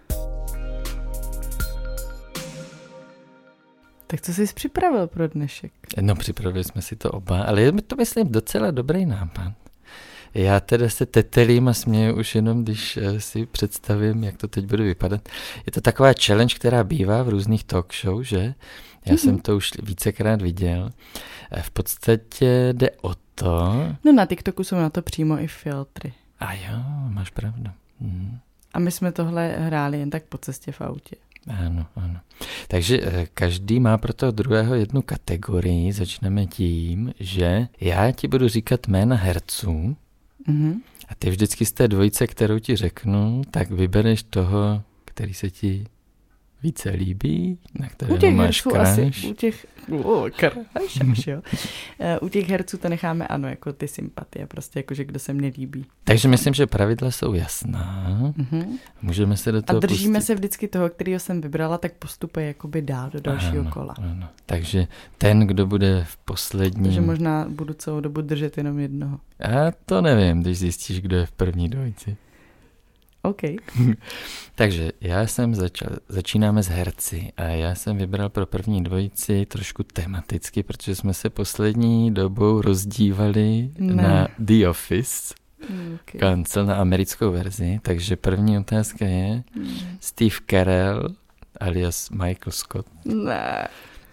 Tak 4.07 4.21
co 4.21 4.33
jsi 4.33 4.45
připravil 4.53 5.07
pro 5.07 5.27
dnešek? 5.27 5.71
No, 6.01 6.15
připravili 6.15 6.63
jsme 6.63 6.81
si 6.81 6.95
to 6.95 7.11
oba, 7.11 7.41
ale 7.41 7.61
je 7.61 7.71
to, 7.71 7.95
myslím, 7.95 8.31
docela 8.31 8.71
dobrý 8.71 9.05
nápad. 9.05 9.53
Já 10.33 10.59
teda 10.59 10.89
se 10.89 11.05
tetelím 11.05 11.67
a 11.67 11.73
směju 11.73 12.19
už 12.19 12.35
jenom, 12.35 12.63
když 12.63 12.97
eh, 12.97 13.21
si 13.21 13.45
představím, 13.45 14.23
jak 14.23 14.37
to 14.37 14.47
teď 14.47 14.65
bude 14.65 14.83
vypadat. 14.83 15.29
Je 15.65 15.71
to 15.71 15.81
taková 15.81 16.09
challenge, 16.25 16.55
která 16.55 16.83
bývá 16.83 17.23
v 17.23 17.29
různých 17.29 17.63
talk 17.63 17.93
show, 18.01 18.23
že? 18.23 18.53
Já 19.05 19.13
mm-hmm. 19.13 19.17
jsem 19.17 19.39
to 19.39 19.55
už 19.55 19.71
vícekrát 19.83 20.41
viděl. 20.41 20.91
Eh, 21.51 21.61
v 21.61 21.71
podstatě 21.71 22.73
jde 22.73 22.89
o 23.01 23.15
to... 23.35 23.73
No 24.03 24.13
na 24.13 24.25
TikToku 24.25 24.63
jsou 24.63 24.75
na 24.75 24.89
to 24.89 25.01
přímo 25.01 25.39
i 25.39 25.47
filtry. 25.47 26.13
A 26.39 26.53
jo, 26.53 26.77
máš 27.09 27.29
pravdu. 27.29 27.71
Hmm. 28.01 28.39
A 28.73 28.79
my 28.79 28.91
jsme 28.91 29.11
tohle 29.11 29.47
hráli 29.47 29.99
jen 29.99 30.09
tak 30.09 30.23
po 30.23 30.37
cestě 30.37 30.71
v 30.71 30.81
autě. 30.81 31.15
Ano, 31.47 31.85
ano. 31.95 32.19
Takže 32.67 32.99
eh, 33.03 33.27
každý 33.33 33.79
má 33.79 33.97
pro 33.97 34.13
toho 34.13 34.31
druhého 34.31 34.75
jednu 34.75 35.01
kategorii. 35.01 35.93
Začneme 35.93 36.45
tím, 36.45 37.13
že 37.19 37.67
já 37.81 38.11
ti 38.11 38.27
budu 38.27 38.47
říkat 38.47 38.87
jména 38.87 39.15
herců 39.15 39.95
mm-hmm. 40.47 40.81
a 41.07 41.15
ty 41.15 41.29
vždycky 41.29 41.65
z 41.65 41.71
té 41.71 41.87
dvojice, 41.87 42.27
kterou 42.27 42.59
ti 42.59 42.75
řeknu, 42.75 43.41
tak 43.51 43.71
vybereš 43.71 44.23
toho, 44.23 44.83
který 45.05 45.33
se 45.33 45.49
ti 45.49 45.85
více 46.63 46.89
líbí, 46.89 47.57
na 47.79 47.89
kterého 47.89 48.17
u 48.17 48.19
těch 48.19 48.35
máš 48.35 48.65
Asi, 48.79 49.11
u 49.29 49.33
těch, 49.33 49.67
oh, 50.03 50.29
kráš, 50.29 51.27
jo. 51.27 51.41
Eh, 51.99 52.19
u 52.19 52.29
těch 52.29 52.49
herců 52.49 52.77
to 52.77 52.89
necháme 52.89 53.27
ano, 53.27 53.47
jako 53.47 53.73
ty 53.73 53.87
sympatie, 53.87 54.47
prostě 54.47 54.79
jako, 54.79 54.93
že 54.93 55.05
kdo 55.05 55.19
se 55.19 55.33
mně 55.33 55.51
líbí. 55.57 55.85
Takže 56.03 56.27
myslím, 56.27 56.53
že 56.53 56.67
pravidla 56.67 57.11
jsou 57.11 57.33
jasná. 57.33 58.07
Mm-hmm. 58.37 58.77
Můžeme 59.01 59.37
se 59.37 59.51
do 59.51 59.61
toho 59.61 59.77
A 59.77 59.79
držíme 59.79 60.19
pustit. 60.19 60.27
se 60.27 60.35
vždycky 60.35 60.67
toho, 60.67 60.89
kterého 60.89 61.19
jsem 61.19 61.41
vybrala, 61.41 61.77
tak 61.77 61.93
postupuje 61.93 62.47
jakoby 62.47 62.81
dál 62.81 63.09
do 63.09 63.19
dalšího 63.19 63.61
ano, 63.61 63.71
kola. 63.71 63.95
Ano. 63.97 64.29
Takže 64.45 64.87
ten, 65.17 65.39
kdo 65.39 65.65
bude 65.65 66.05
v 66.09 66.17
posledním... 66.17 66.83
Takže 66.83 67.01
možná 67.01 67.45
budu 67.49 67.73
celou 67.73 67.99
dobu 67.99 68.21
držet 68.21 68.57
jenom 68.57 68.79
jednoho. 68.79 69.19
Já 69.39 69.71
to 69.85 70.01
nevím, 70.01 70.41
když 70.41 70.57
zjistíš, 70.59 71.01
kdo 71.01 71.17
je 71.17 71.25
v 71.25 71.31
první 71.31 71.69
dvojici. 71.69 72.17
OK. 73.27 73.41
Takže 74.55 74.91
já 75.01 75.27
jsem 75.27 75.55
začal, 75.55 75.89
začínáme 76.09 76.63
s 76.63 76.67
herci 76.67 77.31
a 77.37 77.43
já 77.43 77.75
jsem 77.75 77.97
vybral 77.97 78.29
pro 78.29 78.45
první 78.45 78.83
dvojici 78.83 79.45
trošku 79.45 79.83
tematicky, 79.83 80.63
protože 80.63 80.95
jsme 80.95 81.13
se 81.13 81.29
poslední 81.29 82.13
dobou 82.13 82.61
rozdívali 82.61 83.69
ne. 83.77 84.03
na 84.03 84.27
The 84.39 84.67
Office. 84.69 85.33
Okay. 85.95 86.19
Kancel 86.19 86.65
na 86.65 86.75
americkou 86.75 87.31
verzi, 87.31 87.79
takže 87.81 88.15
první 88.15 88.57
otázka 88.57 89.05
je 89.05 89.43
hmm. 89.55 89.77
Steve 89.99 90.35
Carell 90.49 91.15
alias 91.59 92.09
Michael 92.09 92.51
Scott. 92.51 92.87
Ne. 93.05 93.67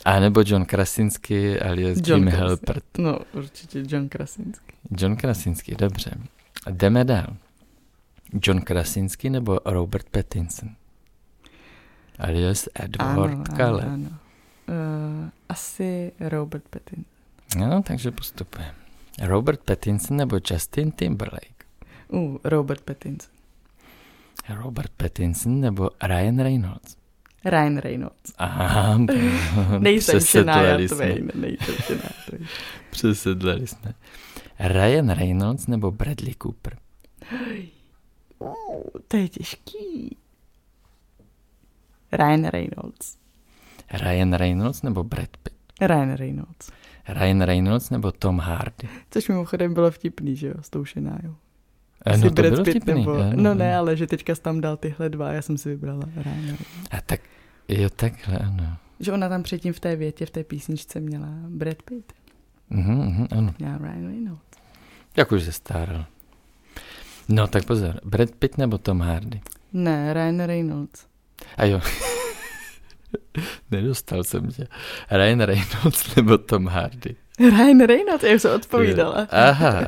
A 0.05 0.21
nebo 0.21 0.43
John 0.47 0.65
Krasinski 0.65 1.61
alias 1.61 1.99
John 2.07 2.21
Jim 2.21 2.29
Halpert. 2.29 2.85
No, 2.99 3.19
určitě 3.33 3.83
John 3.87 4.09
Krasinski. 4.09 4.73
John 4.99 5.17
Krasinski, 5.17 5.75
dobře. 5.75 6.11
Jdeme 6.71 7.05
dál. 7.05 7.37
John 8.43 8.61
Krasinski 8.61 9.31
nebo 9.31 9.61
Robert 9.65 10.09
Pattinson? 10.11 10.69
Alias 12.19 12.69
Edward 12.75 13.33
ano, 13.33 13.45
Cullen. 13.57 13.89
Ano, 13.89 13.95
ano. 13.95 14.19
Uh, 14.69 15.31
asi 15.49 16.13
Robert 16.21 16.65
Pattinson. 16.71 17.05
No, 17.57 17.83
takže 17.83 18.11
postupujeme. 18.11 18.75
Robert 19.23 19.61
Pattinson 19.61 20.17
nebo 20.17 20.41
Justin 20.51 20.93
Timberlake? 20.93 21.65
Uh, 22.09 22.39
Robert 22.45 22.81
Pattinson. 22.81 23.35
Robert 24.49 24.93
Pattinson 24.97 25.61
nebo 25.61 25.91
Ryan 26.03 26.39
Reynolds? 26.39 26.97
Ryan 27.45 27.77
Reynolds. 27.77 28.33
Aha, 28.39 28.99
nejsem 29.79 30.21
Shania 30.21 30.89
Twain, 30.89 31.31
nejsem 31.35 31.75
Shania 31.75 32.11
Twain. 32.27 32.47
Přesedlali 32.91 33.67
jsme. 33.67 33.95
Ryan 34.59 35.11
Reynolds 35.11 35.67
nebo 35.67 35.91
Bradley 35.91 36.35
Cooper? 36.43 36.79
To 39.09 39.17
je 39.17 39.29
těžký. 39.29 40.17
Ryan 42.13 42.45
Reynolds. 42.45 43.19
Ryan 43.93 44.33
Reynolds 44.33 44.83
nebo 44.83 45.05
Brad 45.05 45.37
Pitt? 45.43 45.57
Ryan 45.81 46.13
Reynolds. 46.13 46.71
Ryan 47.09 47.43
Reynolds 47.43 47.91
nebo 47.91 48.13
Tom 48.13 48.39
Hardy? 48.39 48.89
Což 49.11 49.29
mimochodem 49.29 49.75
bylo 49.75 49.91
vtipný, 49.91 50.37
že 50.37 50.47
jo, 50.47 50.55
s 50.61 50.71
tou 50.71 50.85
šenájou. 50.85 51.37
Eh, 52.07 52.17
no 52.17 52.29
to 52.29 52.35
Brad 52.35 52.53
bylo 52.53 52.65
Pitt 52.65 52.77
vtipný. 52.77 52.95
Nebo, 52.95 53.17
no, 53.17 53.33
no 53.37 53.55
ne, 53.55 53.77
ale 53.77 53.97
že 53.97 54.07
teďka 54.07 54.35
jsi 54.35 54.43
tam 54.43 54.61
dal 54.61 54.77
tyhle 54.77 55.09
dva, 55.09 55.33
já 55.33 55.43
jsem 55.43 55.59
si 55.59 55.69
vybrala 55.69 56.03
Ryan 56.17 56.41
Reynolds. 56.41 56.65
A 56.91 57.01
tak, 57.01 57.21
jo 57.69 57.91
takhle, 57.91 58.39
ano. 58.39 58.77
Že 59.01 59.13
ona 59.13 59.29
tam 59.29 59.43
předtím 59.43 59.73
v 59.73 59.81
té 59.81 59.97
větě, 59.97 60.27
v 60.27 60.31
té 60.31 60.45
písničce 60.45 61.01
měla 61.01 61.29
Brad 61.49 61.83
Pitt. 61.83 62.13
Mhm, 62.71 62.95
mhm, 62.95 63.27
ano. 63.31 63.55
Měla 63.59 63.79
Ryan 63.79 64.07
Reynolds. 64.07 64.43
Jak 65.17 65.33
už 65.33 65.43
se 65.43 65.53
staral. 65.53 66.05
No 67.29 67.47
tak 67.47 67.65
pozor, 67.65 68.01
Brad 68.05 68.31
Pitt 68.39 68.59
nebo 68.59 68.79
Tom 68.79 69.01
Hardy? 69.01 69.41
Ne, 69.73 70.15
Ryan 70.15 70.41
Reynolds. 70.41 71.07
A 71.57 71.65
jo. 71.65 71.81
Nedostal 73.71 74.25
jsem 74.25 74.49
tě. 74.49 74.67
Ryan 75.11 75.41
Reynolds 75.41 76.17
nebo 76.17 76.39
Tom 76.39 76.67
Hardy? 76.67 77.17
Ryan 77.39 77.81
Reynolds, 77.81 78.23
já 78.25 78.39
jsem 78.39 78.55
odpovídala. 78.55 79.29
Aha. 79.31 79.87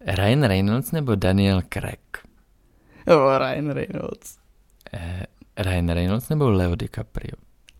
Ryan 0.00 0.42
Reynolds 0.44 0.92
nebo 0.92 1.14
Daniel 1.14 1.62
Craig? 1.72 2.00
Oh, 3.06 3.38
Ryan 3.38 3.70
Reynolds. 3.70 4.38
Eh, 4.92 5.22
Ryan 5.58 5.88
Reynolds 5.88 6.28
nebo 6.28 6.50
Leo 6.50 6.74
DiCaprio? 6.74 7.32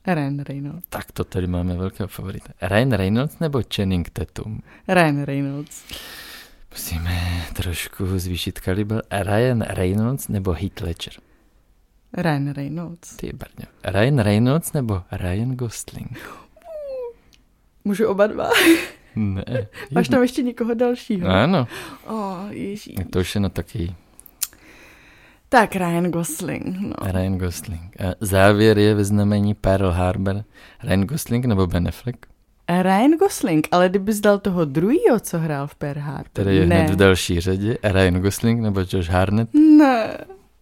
Ryan 0.07 0.39
Reynolds. 0.41 0.87
Tak 0.89 1.13
to 1.13 1.25
tady 1.25 1.47
máme 1.47 1.75
velkého 1.77 2.09
favorita. 2.09 2.53
Ryan 2.63 2.93
Reynolds 2.93 3.39
nebo 3.39 3.63
Channing 3.77 4.11
Tatum? 4.11 4.61
Ryan 4.89 5.23
Reynolds. 5.23 5.85
Musíme 6.71 7.43
trošku 7.53 8.19
zvýšit 8.19 8.61
kalibr. 8.61 9.01
Ryan 9.11 9.61
Reynolds 9.61 10.29
nebo 10.29 10.53
Heath 10.53 10.81
Ledger? 10.81 11.13
Ryan 12.13 12.53
Reynolds. 12.53 13.17
Ty 13.17 13.33
brňo. 13.33 13.67
Ryan 13.85 14.19
Reynolds 14.19 14.73
nebo 14.73 15.03
Ryan 15.13 15.57
Gosling? 15.57 16.19
Můžu 17.85 18.09
oba 18.09 18.27
dva? 18.27 18.51
Ne. 19.17 19.45
Máš 19.91 20.09
tam 20.09 20.23
ještě 20.23 20.43
někoho 20.43 20.75
dalšího? 20.75 21.29
Ano. 21.29 21.69
Oh, 22.07 22.49
ježí. 22.51 22.95
To 23.11 23.19
už 23.19 23.35
je 23.35 23.41
na 23.41 23.49
taky. 23.49 23.95
Tak 25.49 25.77
Ryan 25.77 26.11
Gosling. 26.11 26.81
No. 26.81 26.95
Ryan 27.13 27.39
Gosling. 27.39 28.01
A 28.01 28.15
závěr 28.21 28.79
je 28.79 28.95
ve 28.95 29.05
znamení 29.05 29.55
Pearl 29.55 29.91
Harbor. 29.91 30.45
Ryan 30.83 31.01
Gosling 31.01 31.45
nebo 31.45 31.67
Ben 31.67 31.89
Affleck? 31.89 32.27
Ryan 32.69 33.17
Gosling, 33.19 33.69
ale 33.71 33.89
kdyby 33.89 34.13
dal 34.21 34.39
toho 34.39 34.65
druhého, 34.65 35.21
co 35.21 35.39
hrál 35.39 35.67
v 35.67 35.75
Pearl 35.75 36.01
Harbor. 36.01 36.27
Který 36.33 36.57
je 36.57 36.67
ne. 36.67 36.79
hned 36.79 36.91
v 36.91 36.97
další 36.97 37.41
řadě. 37.41 37.79
Ryan 37.83 38.21
Gosling 38.21 38.61
nebo 38.61 38.81
Josh 38.81 39.09
Harnett? 39.09 39.55
Ne. 39.55 40.19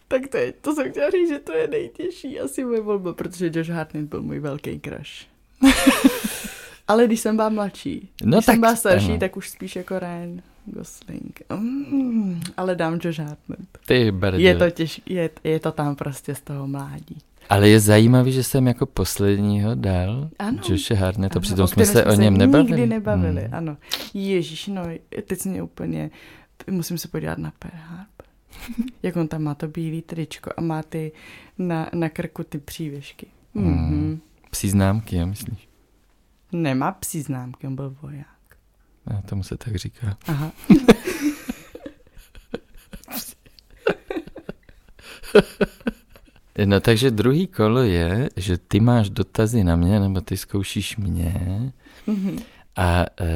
Tak 0.07 0.27
teď, 0.27 0.55
to 0.61 0.73
jsem 0.73 0.91
chtěla 0.91 1.09
říct, 1.09 1.29
že 1.29 1.39
to 1.39 1.53
je 1.53 1.67
nejtěžší 1.67 2.39
asi 2.39 2.65
moje 2.65 2.81
volba, 2.81 3.13
protože 3.13 3.51
Josh 3.53 3.69
Hartnett 3.69 4.05
byl 4.05 4.21
můj 4.21 4.39
velký 4.39 4.79
crush. 4.79 5.27
ale 6.87 7.05
když 7.05 7.19
jsem 7.19 7.35
byla 7.35 7.49
mladší, 7.49 8.09
no 8.23 8.37
když 8.37 8.45
tak, 8.45 8.53
jsem 8.53 8.61
byla 8.61 8.75
starší, 8.75 9.09
ano. 9.09 9.19
tak 9.19 9.37
už 9.37 9.49
spíš 9.49 9.75
jako 9.75 9.99
Ryan 9.99 10.41
Gosling. 10.65 11.41
Mm, 11.57 12.41
ale 12.57 12.75
dám 12.75 12.99
Josh 13.03 13.19
Hartnett. 13.19 13.59
Ty 13.85 14.11
brdě. 14.11 14.43
Je 14.43 14.55
to 14.55 14.69
těžké, 14.69 15.13
je, 15.13 15.29
je 15.43 15.59
to 15.59 15.71
tam 15.71 15.95
prostě 15.95 16.35
z 16.35 16.41
toho 16.41 16.67
mládí. 16.67 17.17
Ale 17.49 17.69
je 17.69 17.79
zajímavý, 17.79 18.31
že 18.31 18.43
jsem 18.43 18.67
jako 18.67 18.85
posledního 18.85 19.75
dal 19.75 20.29
ano. 20.39 20.59
Joshe 20.69 20.95
Harne, 20.95 21.29
to 21.29 21.39
přitom 21.39 21.67
jsme 21.67 21.85
se 21.85 22.05
o 22.05 22.13
něm 22.13 22.37
nebavili. 22.37 22.69
nikdy 22.69 22.87
nebavili, 22.87 23.41
hmm. 23.41 23.55
ano. 23.55 23.77
Ježíš, 24.13 24.67
no, 24.67 24.81
teď 25.25 25.45
mě 25.45 25.63
úplně, 25.63 26.09
musím 26.71 26.97
se 26.97 27.07
podívat 27.07 27.37
na 27.37 27.51
Pearl 27.59 27.77
Harbor. 27.77 28.27
Jak 29.03 29.15
on 29.15 29.27
tam 29.27 29.43
má 29.43 29.55
to 29.55 29.67
bílý 29.67 30.01
tričko 30.01 30.51
a 30.57 30.61
má 30.61 30.83
ty 30.83 31.11
na, 31.57 31.89
na 31.93 32.09
krku 32.09 32.43
ty 32.43 32.57
přívěšky. 32.57 33.27
Hmm. 33.55 33.67
Mm-hmm. 33.67 34.19
Psí 34.51 34.69
známky, 34.69 35.15
já 35.15 35.25
myslíš? 35.25 35.69
Nemá 36.51 36.91
psí 36.91 37.21
známky, 37.21 37.67
on 37.67 37.75
byl 37.75 37.95
voják. 38.01 38.27
A 39.07 39.21
tomu 39.21 39.43
se 39.43 39.57
tak 39.57 39.75
říká. 39.75 40.17
Aha. 40.27 40.51
No 46.65 46.79
takže 46.79 47.11
druhý 47.11 47.47
kolo 47.47 47.81
je, 47.81 48.29
že 48.35 48.57
ty 48.57 48.79
máš 48.79 49.09
dotazy 49.09 49.63
na 49.63 49.75
mě, 49.75 49.99
nebo 49.99 50.21
ty 50.21 50.37
zkoušíš 50.37 50.97
mě 50.97 51.33
mm-hmm. 52.07 52.41
a 52.75 53.05
e, 53.21 53.27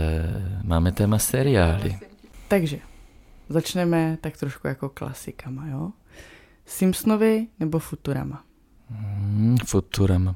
máme 0.63 0.91
téma 0.91 1.19
seriály. 1.19 1.99
Takže 2.47 2.79
začneme 3.49 4.17
tak 4.21 4.37
trošku 4.37 4.67
jako 4.67 4.89
klasikama, 4.89 5.67
jo? 5.67 5.91
Simpsonovi 6.65 7.47
nebo 7.59 7.79
Futurama? 7.79 8.43
Mm, 8.89 9.57
Futurama. 9.65 10.35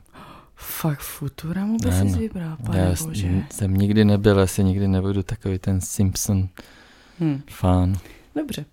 Fakt 0.55 0.99
Futuramu 0.99 1.77
by 1.77 1.91
jsi 1.91 2.17
vybral, 2.17 2.57
pane 2.65 2.79
Já 2.79 2.95
bože. 3.05 3.43
jsem 3.51 3.73
nikdy 3.73 4.05
nebyl, 4.05 4.39
asi 4.39 4.63
nikdy 4.63 4.87
nebudu 4.87 5.23
takový 5.23 5.59
ten 5.59 5.81
Simpson 5.81 6.49
hmm. 7.19 7.41
fan. 7.49 7.95
Dobře. 8.35 8.65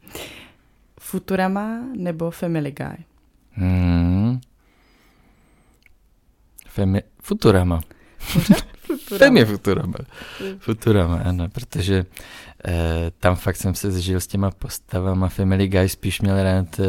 Futurama 1.00 1.80
nebo 1.96 2.30
Family 2.30 2.72
Guy? 2.72 3.04
Hmm. 3.52 4.01
Femi, 6.72 7.02
Futurama. 7.22 7.80
Femi 9.18 9.40
je 9.40 9.46
Futurama. 9.46 9.98
Futurama, 10.58 11.18
ano, 11.24 11.48
protože 11.48 12.06
eh, 12.64 13.10
tam 13.20 13.36
fakt 13.36 13.56
jsem 13.56 13.74
se 13.74 13.90
zžil 13.90 14.20
s 14.20 14.26
těma 14.26 14.50
postavama. 14.50 15.28
Family 15.28 15.68
Guy 15.68 15.88
spíš 15.88 16.20
měl 16.20 16.42
rád 16.42 16.80
eh, 16.80 16.84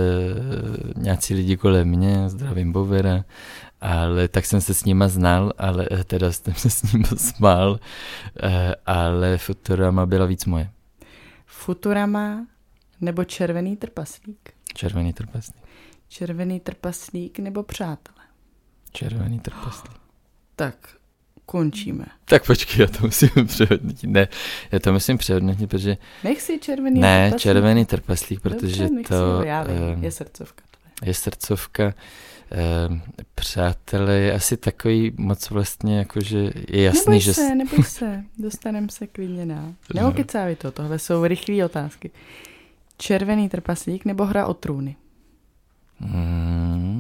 nějací 0.96 1.34
lidi 1.34 1.58
kolem 1.58 1.88
mě, 1.88 2.30
zdravím 2.30 2.72
Bovera, 2.72 3.25
ale 3.82 4.28
tak 4.28 4.46
jsem 4.46 4.62
se 4.62 4.74
s 4.74 4.86
nima 4.86 5.08
znal, 5.08 5.54
ale 5.58 5.88
eh, 5.92 6.04
teda 6.04 6.32
jsem 6.32 6.54
se 6.54 6.70
s 6.70 6.94
ním 6.94 7.04
smál, 7.18 7.80
eh, 8.44 8.75
ale 8.86 9.38
Futurama 9.38 10.06
byla 10.06 10.25
víc 10.25 10.46
moje. 10.46 10.70
Futurama 11.46 12.48
nebo 13.02 13.24
Červený 13.24 13.78
trpaslík? 13.78 14.50
Červený 14.74 15.13
trpaslík. 15.13 15.63
Červený 16.08 16.60
trpaslík 16.60 17.40
nebo 17.40 17.63
Přátelé? 17.63 18.23
Červený 18.94 19.40
trpaslík. 19.40 19.92
Tak, 20.56 20.76
končíme. 21.46 22.06
Tak 22.26 22.46
počkej, 22.46 22.82
já 22.82 22.88
to 22.88 23.06
musím 23.06 23.30
přehodnotit. 23.48 24.10
Ne, 24.10 24.28
já 24.72 24.80
to 24.80 24.94
musím 24.94 25.18
přehodnotit, 25.18 25.70
protože... 25.70 25.98
Nech 26.24 26.42
si 26.42 26.60
červený 26.60 27.00
Ne, 27.00 27.26
trpaslík. 27.30 27.42
červený 27.42 27.86
trpaslík, 27.86 28.40
protože 28.42 28.84
Dobře, 28.84 28.98
si 29.04 29.04
to 29.10 29.16
ho, 29.16 29.44
já 29.44 29.64
vím, 29.64 29.76
eh, 30.02 30.06
je 30.06 30.12
srdcovka. 30.12 30.64
tvoje. 30.72 31.10
je 31.10 31.14
srdcovka. 31.14 31.94
Eh, 32.52 33.02
přátelé 33.36 34.14
je 34.20 34.34
asi 34.34 34.58
takový 34.58 35.12
moc 35.18 35.50
vlastně, 35.50 35.98
jakože 35.98 36.52
je 36.70 36.84
jasný, 36.84 37.02
neboj 37.06 37.20
že... 37.20 37.34
se, 37.34 37.56
neboj 37.56 37.84
se, 37.84 38.24
dostaneme 38.38 38.88
se 38.90 39.08
klidně 39.08 39.46
dál. 39.46 39.74
Neokecávej 39.94 40.56
to, 40.56 40.72
tohle 40.72 41.00
jsou 41.00 41.26
rychlé 41.26 41.66
otázky. 41.66 42.12
Červený 42.98 43.50
trpaslík 43.50 44.06
nebo 44.06 44.26
hra 44.26 44.46
o 44.48 44.54
trůny? 44.54 44.96
Hmm. 46.00 46.93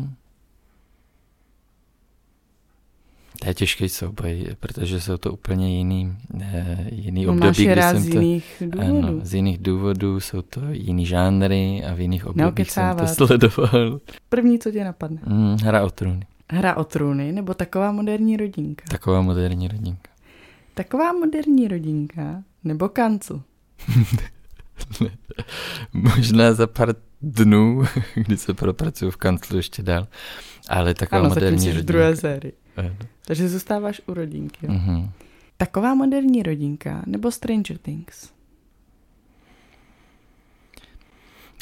To 3.39 3.47
je 3.49 3.53
těžký 3.53 3.89
souboj, 3.89 4.45
protože 4.59 5.01
jsou 5.01 5.17
to 5.17 5.33
úplně 5.33 5.77
jiný, 5.77 6.17
eh, 6.41 6.87
jiný 6.91 7.25
No, 7.25 7.31
období, 7.33 7.65
kdy 7.65 7.81
jsem 7.81 7.99
z 7.99 8.09
to... 8.09 8.19
jiných 8.19 8.63
důvodů. 8.65 9.07
Ano, 9.07 9.19
z 9.23 9.33
jiných 9.33 9.57
důvodů 9.57 10.19
jsou 10.19 10.41
to 10.41 10.61
jiný 10.71 11.05
žánry 11.05 11.83
a 11.85 11.93
v 11.93 11.99
jiných 11.99 12.25
obdobích 12.27 12.71
jsem 12.71 12.95
to 12.97 13.07
sledoval. 13.07 13.99
První, 14.29 14.59
co 14.59 14.71
tě 14.71 14.83
napadne. 14.83 15.17
Hmm, 15.23 15.57
hra 15.57 15.83
o 15.83 15.89
trůny. 15.89 16.25
Hra 16.49 16.77
o 16.77 16.83
trůny 16.83 17.31
nebo 17.31 17.53
taková 17.53 17.91
moderní 17.91 18.37
rodinka? 18.37 18.83
Taková 18.89 19.21
moderní 19.21 19.67
rodinka. 19.67 20.09
Taková 20.73 21.13
moderní 21.13 21.67
rodinka 21.67 22.43
nebo 22.63 22.89
kancel? 22.89 23.41
Možná 25.93 26.53
za 26.53 26.67
pár 26.67 26.95
dnů, 27.21 27.83
kdy 28.15 28.37
se 28.37 28.53
propracuju 28.53 29.11
v 29.11 29.17
kanclu 29.17 29.57
ještě 29.57 29.83
dál, 29.83 30.07
ale 30.69 30.93
taková 30.93 31.19
ano, 31.21 31.29
moderní 31.29 31.67
rodinka. 31.67 31.85
druhé 31.87 32.15
sérii. 32.15 32.53
Ano. 32.77 32.89
Takže 33.25 33.49
zůstáváš 33.49 34.01
u 34.07 34.13
rodinky. 34.13 34.65
Jo? 34.65 34.73
Mhm. 34.73 35.09
Taková 35.57 35.95
moderní 35.95 36.43
rodinka 36.43 37.03
nebo 37.05 37.31
Stranger 37.31 37.77
Things? 37.77 38.33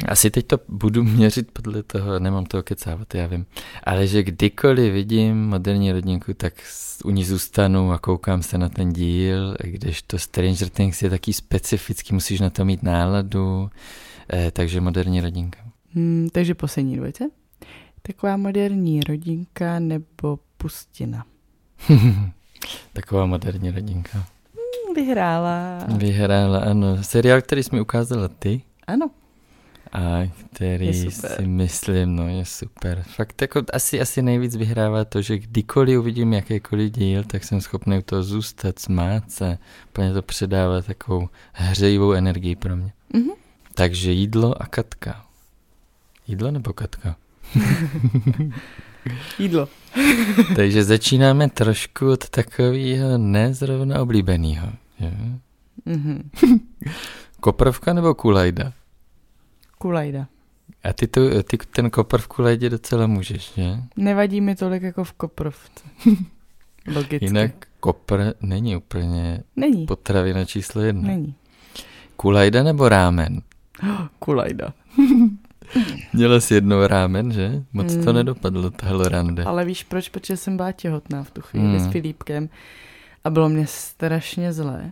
Asi 0.08 0.32
teď 0.32 0.48
to 0.48 0.60
budu 0.68 1.04
měřit 1.18 1.52
podle 1.52 1.84
toho, 1.84 2.20
nemám 2.20 2.46
toho 2.46 2.64
kecávat, 2.64 3.16
já 3.16 3.28
vím. 3.28 3.46
Ale 3.84 4.08
že 4.08 4.24
kdykoliv 4.24 4.94
vidím 4.94 5.46
moderní 5.50 5.92
rodinku, 5.92 6.34
tak 6.34 6.54
u 7.06 7.10
ní 7.10 7.26
zůstanu 7.26 7.92
a 7.92 8.00
koukám 8.00 8.44
se 8.44 8.58
na 8.58 8.70
ten 8.70 8.94
díl, 8.94 9.56
když 9.64 10.02
to 10.02 10.20
Stranger 10.20 10.70
Things 10.70 11.02
je 11.02 11.10
taky 11.10 11.34
specifický, 11.34 12.14
musíš 12.14 12.40
na 12.40 12.50
to 12.50 12.66
mít 12.66 12.84
náladu, 12.84 13.70
eh, 14.34 14.52
takže 14.52 14.82
moderní 14.82 15.22
rodinka. 15.22 15.60
Hmm, 15.94 16.30
takže 16.32 16.56
poslední 16.56 16.96
dvojce. 16.96 17.30
Taková 18.02 18.38
moderní 18.38 19.02
rodinka 19.02 19.80
nebo 19.80 20.40
pustina? 20.58 21.26
Taková 22.94 23.26
moderní 23.26 23.72
rodinka. 23.72 24.18
Hmm, 24.18 24.96
vyhrála. 24.96 25.80
Vyhrála, 25.98 26.60
ano. 26.60 27.04
Seriál, 27.04 27.42
který 27.42 27.64
jsi 27.64 27.70
mi 27.76 27.82
ukázala 27.82 28.28
ty 28.28 28.62
Ano. 28.88 29.10
a 29.94 30.32
který 30.56 30.94
si 30.94 31.46
myslím, 31.46 32.16
no 32.16 32.28
je 32.28 32.46
super. 32.46 33.04
Fakt 33.16 33.42
jako 33.42 33.62
asi, 33.74 34.02
asi 34.02 34.22
nejvíc 34.22 34.56
vyhrává 34.56 35.06
to, 35.06 35.22
že 35.22 35.38
kdykoliv 35.40 36.00
uvidím 36.00 36.34
jakýkoliv 36.34 36.92
díl, 36.92 37.24
tak 37.24 37.44
jsem 37.44 37.62
schopný 37.62 37.98
u 37.98 38.02
toho 38.02 38.24
zůstat, 38.24 38.80
smát 38.80 39.32
se. 39.32 39.58
Úplně 39.90 40.14
to 40.14 40.22
předává 40.22 40.82
takovou 40.82 41.30
hřejivou 41.54 42.12
energii 42.12 42.56
pro 42.56 42.76
mě. 42.76 42.92
Mhm. 43.14 43.30
Takže 43.74 44.12
jídlo 44.12 44.62
a 44.62 44.66
katka. 44.66 45.26
Jídlo 46.28 46.52
nebo 46.52 46.74
katka? 46.74 47.16
Jídlo. 49.40 49.68
Takže 50.56 50.84
začínáme 50.84 51.50
trošku 51.50 52.12
od 52.12 52.30
takového 52.30 53.18
nezrovna 53.18 54.02
oblíbeného. 54.02 54.68
Mhm. 55.86 56.30
Koprovka 57.40 57.94
nebo 57.94 58.16
kulajda? 58.16 58.74
Kulajda. 59.78 60.28
A 60.84 60.94
ty, 60.94 61.08
tu, 61.08 61.44
ty 61.44 61.58
ten 61.58 61.90
kopr 61.90 62.18
v 62.22 62.28
kulejdě 62.28 62.70
docela 62.70 63.08
můžeš, 63.08 63.54
že? 63.56 63.78
Nevadí 63.98 64.42
mi 64.42 64.56
tolik 64.56 64.84
jako 64.84 65.04
v 65.04 65.14
koprovce. 65.14 65.84
Logicky. 66.96 67.26
Jinak 67.26 67.52
kopr 67.80 68.34
není 68.42 68.76
úplně 68.78 69.44
Není. 69.56 69.86
potravina 69.86 70.46
číslo 70.46 70.82
jedna. 70.82 71.08
Není. 71.08 71.36
Kulajda 72.16 72.64
nebo 72.64 72.90
rámen? 72.90 73.42
Kulajda. 74.20 74.74
Měla 76.14 76.40
jsi 76.40 76.54
jednou 76.54 76.88
rámen, 76.88 77.32
že? 77.32 77.64
Moc 77.74 77.94
to 77.96 78.02
Hmm. 78.02 78.16
nedopadlo, 78.16 78.70
tahle 78.70 79.10
rande. 79.10 79.44
Ale 79.44 79.66
víš 79.66 79.84
proč? 79.84 80.10
Protože 80.10 80.38
jsem 80.38 80.58
byla 80.58 80.72
těhotná 80.72 81.24
v 81.24 81.32
tu 81.32 81.42
chvíli 81.42 81.66
Hmm. 81.78 81.80
s 81.80 81.92
Filipkem 81.92 82.50
a 83.24 83.30
bylo 83.30 83.50
mě 83.50 83.68
strašně 83.68 84.54
zlé. 84.54 84.92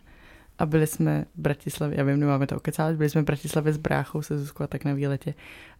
A 0.60 0.66
byli 0.66 0.88
jsme 0.88 1.26
v 1.36 1.42
Bratislavě, 1.42 1.98
já 1.98 2.04
vím, 2.04 2.20
nemáme 2.20 2.48
to 2.48 2.58
okecávat, 2.58 2.96
byli 2.96 3.10
jsme 3.10 3.22
v 3.22 3.26
Bratislavě 3.26 3.74
s 3.74 3.78
bráchou 3.78 4.22
se 4.22 4.40
Zuzkou 4.40 4.64
a 4.64 4.68
tak 4.68 4.86
na 4.86 4.94
výletě. 4.94 5.34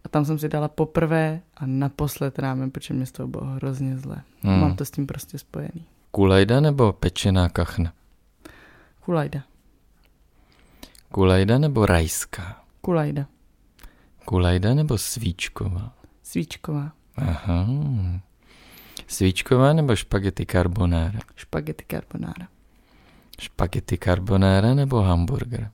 A 0.04 0.08
tam 0.08 0.24
jsem 0.24 0.38
si 0.38 0.48
dala 0.48 0.68
poprvé 0.68 1.40
a 1.56 1.66
naposled 1.66 2.38
rámen, 2.38 2.70
protože 2.70 2.94
mě 2.94 3.06
z 3.06 3.12
toho 3.12 3.28
bylo 3.28 3.44
hrozně 3.44 3.98
zlé. 3.98 4.16
Hmm. 4.42 4.60
Mám 4.60 4.76
to 4.76 4.84
s 4.84 4.90
tím 4.90 5.06
prostě 5.06 5.38
spojený. 5.38 5.84
Kulajda 6.10 6.60
nebo 6.60 6.92
pečená 6.92 7.48
kachna? 7.48 7.92
Kulajda. 9.00 9.40
Kulajda 11.12 11.58
nebo 11.58 11.86
rajská? 11.86 12.56
Kulajda. 12.80 13.26
Kulajda 14.24 14.74
nebo 14.74 14.98
svíčková? 14.98 15.92
Svíčková. 16.22 16.92
Aha. 17.16 17.66
Svíčková 19.06 19.72
nebo 19.72 19.96
špagety 19.96 20.46
carbonara? 20.46 21.18
Špagety 21.36 21.84
carbonara. 21.90 22.48
Špagety 23.40 23.98
carbonara 23.98 24.74
nebo 24.74 25.02
hamburger? 25.02 25.70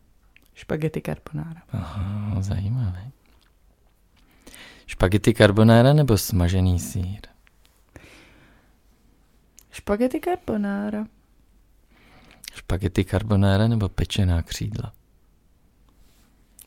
Špagety 0.55 1.03
carbonara. 1.07 1.63
Aha, 1.73 2.43
zajímavé. 2.43 3.11
Špagety 4.87 5.35
carbonara 5.35 5.93
nebo 5.93 6.19
smažený 6.19 6.79
sír? 6.79 7.21
Špagety 9.71 10.21
carbonara. 10.25 11.07
Špagety 12.55 13.05
carbonara 13.05 13.69
nebo 13.69 13.89
pečená 13.89 14.43
křídla? 14.43 14.93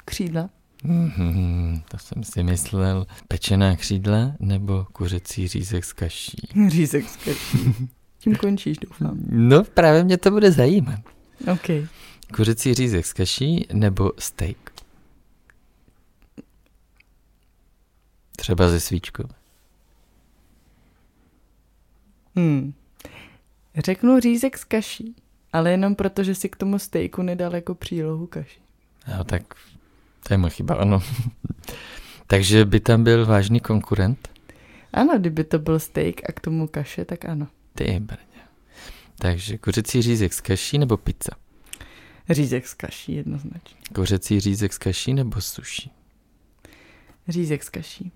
Křídla. 0.05 0.49
Mhm, 0.83 1.81
to 1.91 1.97
jsem 1.97 2.23
si 2.23 2.43
myslel. 2.43 3.07
Pečená 3.27 3.75
křídla 3.75 4.31
nebo 4.39 4.85
kuřecí 4.91 5.47
řízek 5.47 5.85
s 5.85 5.93
kaší? 5.93 6.37
Řízek 6.67 7.09
z 7.09 7.15
kaší. 7.15 7.89
Tím 8.19 8.35
končíš, 8.35 8.77
doufám. 8.77 9.19
No, 9.29 9.63
právě 9.63 10.03
mě 10.03 10.17
to 10.17 10.31
bude 10.31 10.51
zajímat. 10.51 10.99
OK. 11.53 11.67
Kuřecí 12.35 12.73
řízek 12.73 13.05
s 13.05 13.13
kaší 13.13 13.67
nebo 13.73 14.11
steak? 14.19 14.71
Třeba 18.35 18.69
ze 18.69 18.79
svíčkou. 18.79 19.23
Hmm. 22.35 22.73
Řeknu 23.77 24.19
řízek 24.19 24.57
s 24.57 24.63
kaší, 24.63 25.15
ale 25.53 25.71
jenom 25.71 25.95
proto, 25.95 26.23
že 26.23 26.35
si 26.35 26.49
k 26.49 26.55
tomu 26.55 26.79
stejku 26.79 27.21
nedal 27.21 27.55
jako 27.55 27.75
přílohu 27.75 28.27
kaši. 28.27 28.59
No, 29.07 29.23
tak 29.23 29.55
to 30.27 30.33
je 30.33 30.37
moje 30.37 30.51
chyba, 30.51 30.75
ano. 30.75 31.03
Takže 32.27 32.65
by 32.65 32.79
tam 32.79 33.03
byl 33.03 33.25
vážný 33.25 33.59
konkurent? 33.59 34.29
Ano, 34.93 35.19
kdyby 35.19 35.43
to 35.43 35.59
byl 35.59 35.79
steak 35.79 36.29
a 36.29 36.31
k 36.31 36.39
tomu 36.39 36.67
kaše, 36.67 37.05
tak 37.05 37.25
ano. 37.25 37.47
Ty 37.75 37.99
brně. 37.99 38.25
Takže 39.19 39.57
kuřecí 39.57 40.01
řízek 40.01 40.33
s 40.33 40.41
kaší 40.41 40.77
nebo 40.77 40.97
pizza? 40.97 41.31
Řízek 42.29 42.67
s 42.67 42.73
kaší 42.73 43.15
jednoznačně. 43.15 43.77
Kuřecí 43.95 44.39
řízek 44.39 44.73
s 44.73 44.77
kaší 44.77 45.13
nebo 45.13 45.41
sushi? 45.41 45.89
Řízek 47.27 47.63
s 47.63 47.69
kaší. 47.69 48.11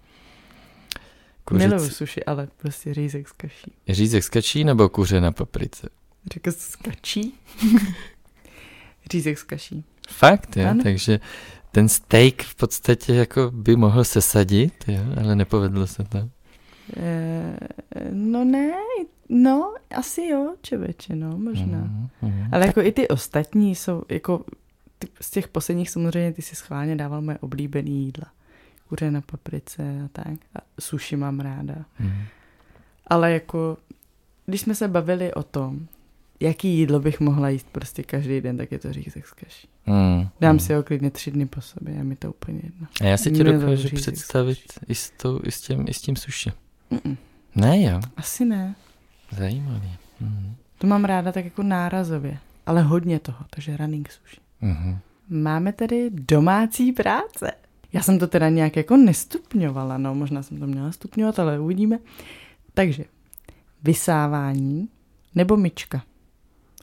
Kuřecí... 1.45 1.69
Miluju 1.69 1.89
suši, 1.89 2.23
ale 2.23 2.47
prostě 2.57 2.93
řízek 2.93 3.27
s 3.27 3.31
kaší. 3.31 3.71
Řízek 3.89 4.23
s 4.23 4.29
kaší 4.29 4.63
nebo 4.63 4.89
kuře 4.89 5.21
na 5.21 5.31
paprice? 5.31 5.89
Řekl 6.33 6.51
jsi 6.51 6.71
s 6.71 6.75
kačí? 6.75 7.33
řízek 9.11 9.39
s 9.39 9.43
kaší. 9.43 9.83
Fakt, 10.09 10.57
jo? 10.57 10.69
Ano. 10.69 10.83
Takže 10.83 11.19
ten 11.73 11.89
steak 11.89 12.43
v 12.43 12.55
podstatě 12.55 13.13
jako 13.13 13.51
by 13.51 13.75
mohl 13.75 14.03
sesadit, 14.03 14.73
jo? 14.88 15.03
ale 15.21 15.36
nepovedlo 15.36 15.88
se 15.88 16.03
to. 16.03 16.29
E, 16.97 17.57
no 18.12 18.43
ne, 18.43 18.71
no 19.29 19.73
asi 19.95 20.21
jo, 20.21 20.55
čeveče, 20.62 21.15
no, 21.15 21.38
možná. 21.38 21.77
Mm, 21.77 22.07
mm. 22.21 22.47
Ale 22.51 22.65
jako 22.65 22.81
i 22.81 22.91
ty 22.91 23.07
ostatní 23.07 23.75
jsou, 23.75 24.03
jako 24.09 24.45
ty, 24.99 25.07
z 25.21 25.31
těch 25.31 25.47
posledních 25.47 25.89
samozřejmě 25.89 26.33
ty 26.33 26.41
si 26.41 26.55
schválně 26.55 26.95
dával 26.95 27.21
moje 27.21 27.38
oblíbený 27.38 28.05
jídla. 28.05 28.27
Kuře 28.89 29.12
na 29.12 29.21
paprice 29.21 30.01
a 30.05 30.07
tak. 30.07 30.39
A 30.55 30.59
sushi 30.79 31.15
mám 31.15 31.39
ráda. 31.39 31.75
Mm. 31.99 32.21
Ale 33.07 33.31
jako, 33.31 33.77
když 34.45 34.62
jsme 34.62 34.75
se 34.75 34.88
bavili 34.88 35.33
o 35.33 35.43
tom, 35.43 35.88
jaký 36.39 36.77
jídlo 36.77 36.99
bych 36.99 37.19
mohla 37.19 37.49
jíst 37.49 37.67
prostě 37.71 38.03
každý 38.03 38.41
den, 38.41 38.57
tak 38.57 38.71
je 38.71 38.79
to 38.79 38.93
řízek 38.93 39.27
s 39.27 39.33
kaší. 39.33 39.72
Mm, 39.86 40.28
Dám 40.41 40.56
mm. 40.56 40.60
si 40.60 40.74
ho 40.74 40.84
klidně 40.84 41.12
tři 41.12 41.32
dny 41.32 41.46
po 41.46 41.62
sobě 41.62 42.00
a 42.00 42.04
mi 42.04 42.15
to 42.15 42.30
úplně 42.30 42.60
jedno. 42.63 42.88
A 43.02 43.06
já 43.06 43.17
si 43.17 43.32
tě 43.32 43.43
dokážu 43.43 43.96
představit 43.96 44.60
i 44.88 44.96
s, 44.96 45.10
tou, 45.10 45.39
i, 45.43 45.52
s 45.52 45.62
tím, 45.62 45.86
i 45.88 45.93
s 45.93 46.02
tím 46.02 46.15
suši. 46.15 46.52
Mm-mm. 46.91 47.17
Ne, 47.56 47.82
jo? 47.82 48.00
Asi 48.17 48.46
ne. 48.46 48.76
Zajímavý. 49.32 49.91
Mm. 50.19 50.56
To 50.78 50.88
mám 50.88 51.06
ráda 51.06 51.32
tak 51.32 51.46
jako 51.46 51.63
nárazově, 51.63 52.38
ale 52.65 52.82
hodně 52.82 53.19
toho, 53.19 53.46
takže 53.50 53.78
running 53.78 54.12
sushi. 54.12 54.38
Mm-hmm. 54.63 54.98
Máme 55.30 55.74
tedy 55.74 56.10
domácí 56.10 56.91
práce. 56.91 57.52
Já 57.93 58.02
jsem 58.02 58.19
to 58.19 58.28
teda 58.28 58.50
nějak 58.50 58.76
jako 58.76 58.98
nestupňovala, 58.98 59.98
no 59.98 60.15
možná 60.15 60.43
jsem 60.43 60.60
to 60.60 60.67
měla 60.67 60.91
stupňovat, 60.91 61.39
ale 61.39 61.60
uvidíme. 61.60 62.00
Takže 62.74 63.06
vysávání 63.84 64.89
nebo 65.36 65.58
myčka. 65.58 66.04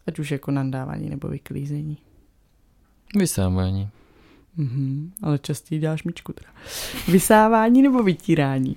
Ať 0.06 0.18
už 0.18 0.30
jako 0.30 0.50
nandávání 0.50 1.10
nebo 1.10 1.28
vyklízení. 1.28 1.98
Vysávání. 3.16 3.88
Mhm, 4.56 5.12
ale 5.22 5.38
častěji 5.38 5.80
děláš 5.80 6.02
myčku 6.04 6.32
teda. 6.32 6.48
Vysávání 7.08 7.82
nebo 7.82 8.02
vytírání? 8.02 8.76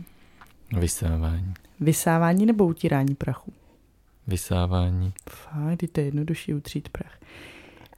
Vysávání. 0.80 1.54
Vysávání 1.80 2.46
nebo 2.46 2.66
utírání 2.66 3.16
prachu? 3.16 3.54
Vysávání. 4.28 5.14
Fakt, 5.30 5.84
to 5.92 6.00
je 6.00 6.06
jednodušší 6.06 6.54
utřít 6.54 6.90
prach. 6.90 7.20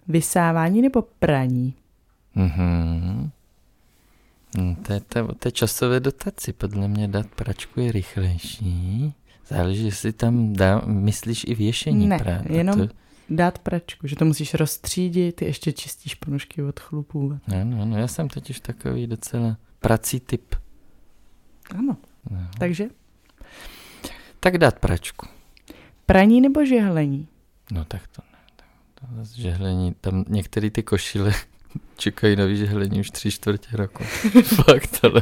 Vysávání 0.08 0.82
nebo 0.82 1.02
praní? 1.20 1.74
Mhm. 2.36 3.30
Hm, 4.58 4.76
to, 4.76 4.94
je, 4.94 5.00
to, 5.00 5.34
to 5.36 5.48
je 5.48 5.52
časové 5.52 6.00
dotaci. 6.00 6.54
Podle 6.54 6.88
mě 6.88 7.08
dát 7.08 7.28
pračku 7.28 7.80
je 7.80 7.92
rychlejší. 7.92 9.14
Záleží, 9.48 9.86
jestli 9.86 10.14
tam 10.14 10.54
dá, 10.54 10.82
myslíš 10.86 11.46
i 11.48 11.56
věšení 11.56 12.08
ne, 12.08 12.18
prát. 12.20 12.50
jenom 12.50 12.88
to... 12.88 12.94
dát 13.30 13.60
pračku, 13.60 14.08
že 14.08 14.16
to 14.16 14.26
musíš 14.26 14.54
rozstřídit, 14.54 15.36
ty 15.36 15.46
ještě 15.46 15.72
čistíš 15.72 16.16
ponožky 16.16 16.64
od 16.64 16.80
chlupů. 16.80 17.40
No, 17.48 17.64
no, 17.64 17.86
no, 17.86 17.98
já 17.98 18.08
jsem 18.08 18.30
totiž 18.30 18.60
takový 18.60 19.08
docela 19.08 19.58
prací 19.80 20.20
typ. 20.20 20.56
Ano, 21.78 21.98
no. 22.32 22.48
takže? 22.60 22.86
Tak 24.40 24.58
dát 24.58 24.80
pračku. 24.80 25.28
Praní 26.06 26.42
nebo 26.42 26.66
žehlení? 26.66 27.28
No 27.72 27.86
tak 27.86 28.08
to 28.08 28.22
ne. 28.32 28.38
To, 28.96 29.06
to 29.06 29.42
žehlení, 29.42 29.94
tam 30.02 30.26
některé 30.28 30.70
ty 30.70 30.84
košile 30.84 31.34
čekají 31.98 32.36
na 32.36 32.46
vyžehlení 32.46 33.00
už 33.00 33.12
tři 33.12 33.32
čtvrtě 33.32 33.68
roku. 33.74 34.04
Fakt, 34.44 35.00
ale 35.04 35.22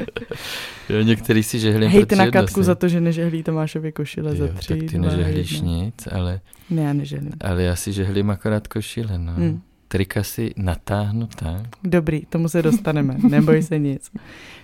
jo, 0.90 1.02
některý 1.02 1.44
si 1.44 1.60
žehlím. 1.60 1.90
Hej, 1.90 2.06
ty 2.06 2.16
na 2.16 2.32
Katku 2.32 2.64
za 2.64 2.76
to, 2.76 2.88
že 2.88 3.02
nežehlí 3.02 3.44
Tomášově 3.44 3.92
košile 3.92 4.32
jo, 4.32 4.36
za 4.36 4.48
tři, 4.48 4.68
tak 4.68 4.90
ty 4.90 4.98
nežehlíš 4.98 5.52
jedna. 5.52 5.72
nic, 5.72 6.08
ale... 6.12 6.40
Ne, 6.70 6.82
já 6.82 6.94
nežehlím. 6.94 7.32
Ale 7.42 7.64
já 7.64 7.76
si 7.76 7.94
žehlím 7.94 8.30
akorát 8.30 8.68
košile, 8.68 9.18
no. 9.18 9.34
Hmm. 9.34 9.62
Trika 9.88 10.24
si 10.24 10.54
natáhnu 10.58 11.28
tak. 11.36 11.66
Dobrý, 11.84 12.26
tomu 12.26 12.50
se 12.50 12.62
dostaneme, 12.62 13.18
neboj 13.30 13.64
se 13.64 13.80
nic. 13.80 14.12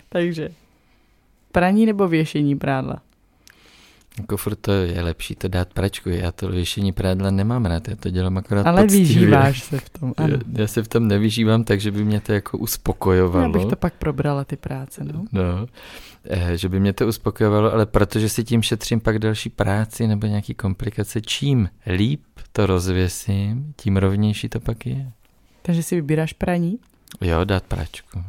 Takže, 0.09 0.49
praní 1.51 1.85
nebo 1.85 2.07
věšení 2.07 2.55
prádla? 2.55 3.01
Jako 4.19 4.37
furt 4.37 4.55
to 4.55 4.71
je 4.71 5.01
lepší 5.01 5.35
to 5.35 5.47
dát 5.47 5.73
pračku. 5.73 6.09
Já 6.09 6.31
to 6.31 6.47
věšení 6.49 6.91
prádla 6.91 7.31
nemám 7.31 7.65
rád, 7.65 7.87
já 7.87 7.95
to 7.95 8.09
dělám 8.09 8.37
akorát 8.37 8.67
Ale 8.67 8.81
poctivě. 8.81 9.05
vyžíváš 9.07 9.63
se 9.63 9.77
v 9.77 9.89
tom, 9.89 10.13
ano. 10.17 10.33
Já, 10.33 10.61
já 10.61 10.67
se 10.67 10.83
v 10.83 10.87
tom 10.87 11.07
nevyžívám, 11.07 11.63
takže 11.63 11.91
by 11.91 12.05
mě 12.05 12.19
to 12.21 12.33
jako 12.33 12.57
uspokojovalo. 12.57 13.43
Já 13.43 13.49
bych 13.49 13.65
to 13.65 13.75
pak 13.75 13.93
probrala 13.93 14.43
ty 14.43 14.55
práce, 14.57 15.03
no. 15.03 15.25
No, 15.31 15.67
eh, 16.29 16.57
že 16.57 16.69
by 16.69 16.79
mě 16.79 16.93
to 16.93 17.07
uspokojovalo, 17.07 17.73
ale 17.73 17.85
protože 17.85 18.29
si 18.29 18.43
tím 18.43 18.61
šetřím 18.61 18.99
pak 18.99 19.19
další 19.19 19.49
práci 19.49 20.07
nebo 20.07 20.27
nějaký 20.27 20.53
komplikace, 20.53 21.21
čím 21.21 21.69
líp 21.95 22.21
to 22.51 22.65
rozvěsím, 22.65 23.73
tím 23.77 23.97
rovnější 23.97 24.49
to 24.49 24.59
pak 24.59 24.85
je. 24.85 25.11
Takže 25.61 25.83
si 25.83 25.95
vybíráš 25.95 26.33
praní? 26.33 26.79
Jo, 27.21 27.43
dát 27.43 27.63
pračku. 27.63 28.23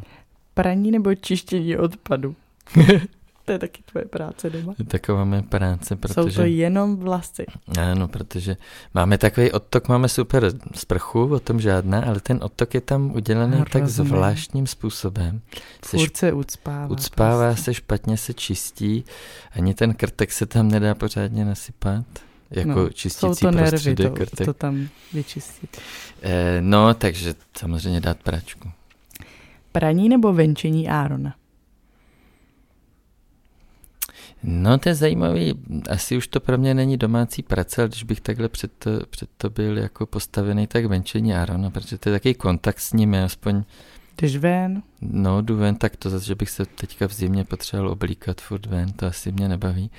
Praní 0.55 0.91
nebo 0.91 1.15
čištění 1.15 1.77
odpadu? 1.77 2.35
To 3.45 3.53
je 3.53 3.59
taky 3.59 3.83
tvoje 3.83 4.05
práce 4.05 4.51
doma. 4.51 4.75
Taková 4.89 5.25
mé 5.25 5.43
práce, 5.43 5.97
protože... 5.97 6.15
Jsou 6.15 6.31
to 6.31 6.43
jenom 6.43 6.97
vlasy. 6.97 7.47
Ano, 7.81 8.09
protože 8.09 8.57
máme 8.95 9.19
takový 9.19 9.53
odtok, 9.53 9.89
máme 9.89 10.09
super 10.09 10.53
sprchu, 10.75 11.35
o 11.35 11.41
tom 11.41 11.61
žádná, 11.61 12.05
ale 12.05 12.21
ten 12.21 12.39
odtok 12.43 12.75
je 12.75 12.81
tam 12.81 13.11
udělaný 13.11 13.59
no, 13.59 13.65
tak 13.65 13.83
rozumím. 13.83 14.09
zvláštním 14.09 14.67
způsobem. 14.67 15.41
Furt 15.85 16.17
se 16.17 16.33
ucpává. 16.33 16.93
Ucpává 16.93 17.49
prostě. 17.49 17.65
se, 17.65 17.75
špatně 17.75 18.17
se 18.17 18.35
čistí, 18.35 19.05
ani 19.53 19.75
ten 19.75 19.95
krtek 19.95 20.33
se 20.33 20.47
tam 20.47 20.69
nedá 20.69 20.95
pořádně 20.95 21.45
nasypat. 21.45 22.05
Jako 22.51 22.69
no, 22.69 22.91
čistící 22.91 23.21
jsou 23.21 23.35
to 23.35 23.51
nervy, 23.51 23.95
to, 23.95 24.11
krtek. 24.11 24.47
to 24.47 24.55
tam 24.55 24.89
vyčistit. 25.13 25.79
Eh, 26.23 26.59
no, 26.61 26.95
takže 26.95 27.35
samozřejmě 27.59 28.01
dát 28.01 28.19
pračku. 28.23 28.71
Praní 29.73 30.09
nebo 30.09 30.33
venčení 30.33 30.89
Árona? 30.89 31.35
No 34.43 34.79
to 34.79 34.89
je 34.89 34.95
zajímavý, 34.95 35.55
asi 35.91 36.17
už 36.17 36.29
to 36.29 36.41
pro 36.41 36.59
mě 36.59 36.75
není 36.75 36.97
domácí 36.97 37.43
práce, 37.43 37.83
ale 37.83 37.89
když 37.89 38.03
bych 38.03 38.21
takhle 38.21 38.49
před 38.49 38.73
to, 38.79 38.91
před 39.11 39.31
to 39.37 39.51
byl 39.51 39.79
jako 39.79 40.07
postavený, 40.07 40.67
tak 40.67 40.85
venčení 40.85 41.35
Arona, 41.35 41.71
protože 41.71 41.99
to 41.99 42.09
je 42.09 42.13
takový 42.13 42.35
kontakt 42.35 42.81
s 42.81 42.93
ním, 42.93 43.15
aspoň... 43.15 43.63
Jdeš 44.21 44.37
ven? 44.37 44.83
No, 45.01 45.43
jdu 45.43 45.57
ven, 45.57 45.77
tak 45.77 45.97
to 45.97 46.11
zase, 46.11 46.27
že 46.27 46.35
bych 46.35 46.51
se 46.51 46.67
teďka 46.67 47.09
v 47.09 47.13
zimě 47.13 47.45
potřeboval 47.45 47.93
oblíkat 47.93 48.41
furt 48.41 48.67
ven, 48.67 48.93
to 48.93 49.07
asi 49.07 49.33
mě 49.33 49.49
nebaví. 49.49 49.91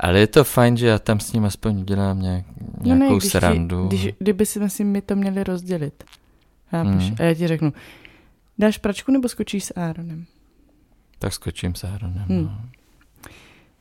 Ale 0.00 0.20
je 0.20 0.26
to 0.26 0.44
fajn, 0.44 0.76
že 0.76 0.86
já 0.86 0.98
tam 0.98 1.20
s 1.20 1.32
ním 1.32 1.44
aspoň 1.44 1.84
dělám 1.84 2.22
nějak, 2.22 2.44
nějakou 2.80 3.04
no 3.04 3.10
ne, 3.10 3.18
když 3.18 3.32
srandu. 3.32 3.88
Ti, 3.88 3.96
když, 3.96 4.14
kdyby 4.18 4.46
si 4.46 4.60
myslím, 4.60 4.88
my 4.88 5.02
to 5.02 5.16
měli 5.16 5.44
rozdělit. 5.44 6.04
Chápeš? 6.70 7.04
Hmm. 7.04 7.16
A 7.18 7.22
já 7.22 7.34
ti 7.34 7.48
řeknu, 7.48 7.72
dáš 8.58 8.78
pračku 8.78 9.12
nebo 9.12 9.28
skočíš 9.28 9.64
s 9.64 9.72
Aaronem? 9.76 10.24
Tak 11.18 11.32
skočím 11.32 11.74
s 11.74 11.84
Aaronem, 11.84 12.24
hmm. 12.28 12.44
no. 12.44 12.60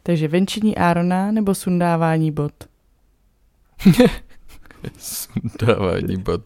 Takže 0.03 0.27
venčení 0.27 0.77
Árona 0.77 1.31
nebo 1.31 1.55
sundávání 1.55 2.31
bot? 2.31 2.53
sundávání 4.97 6.17
bot. 6.17 6.45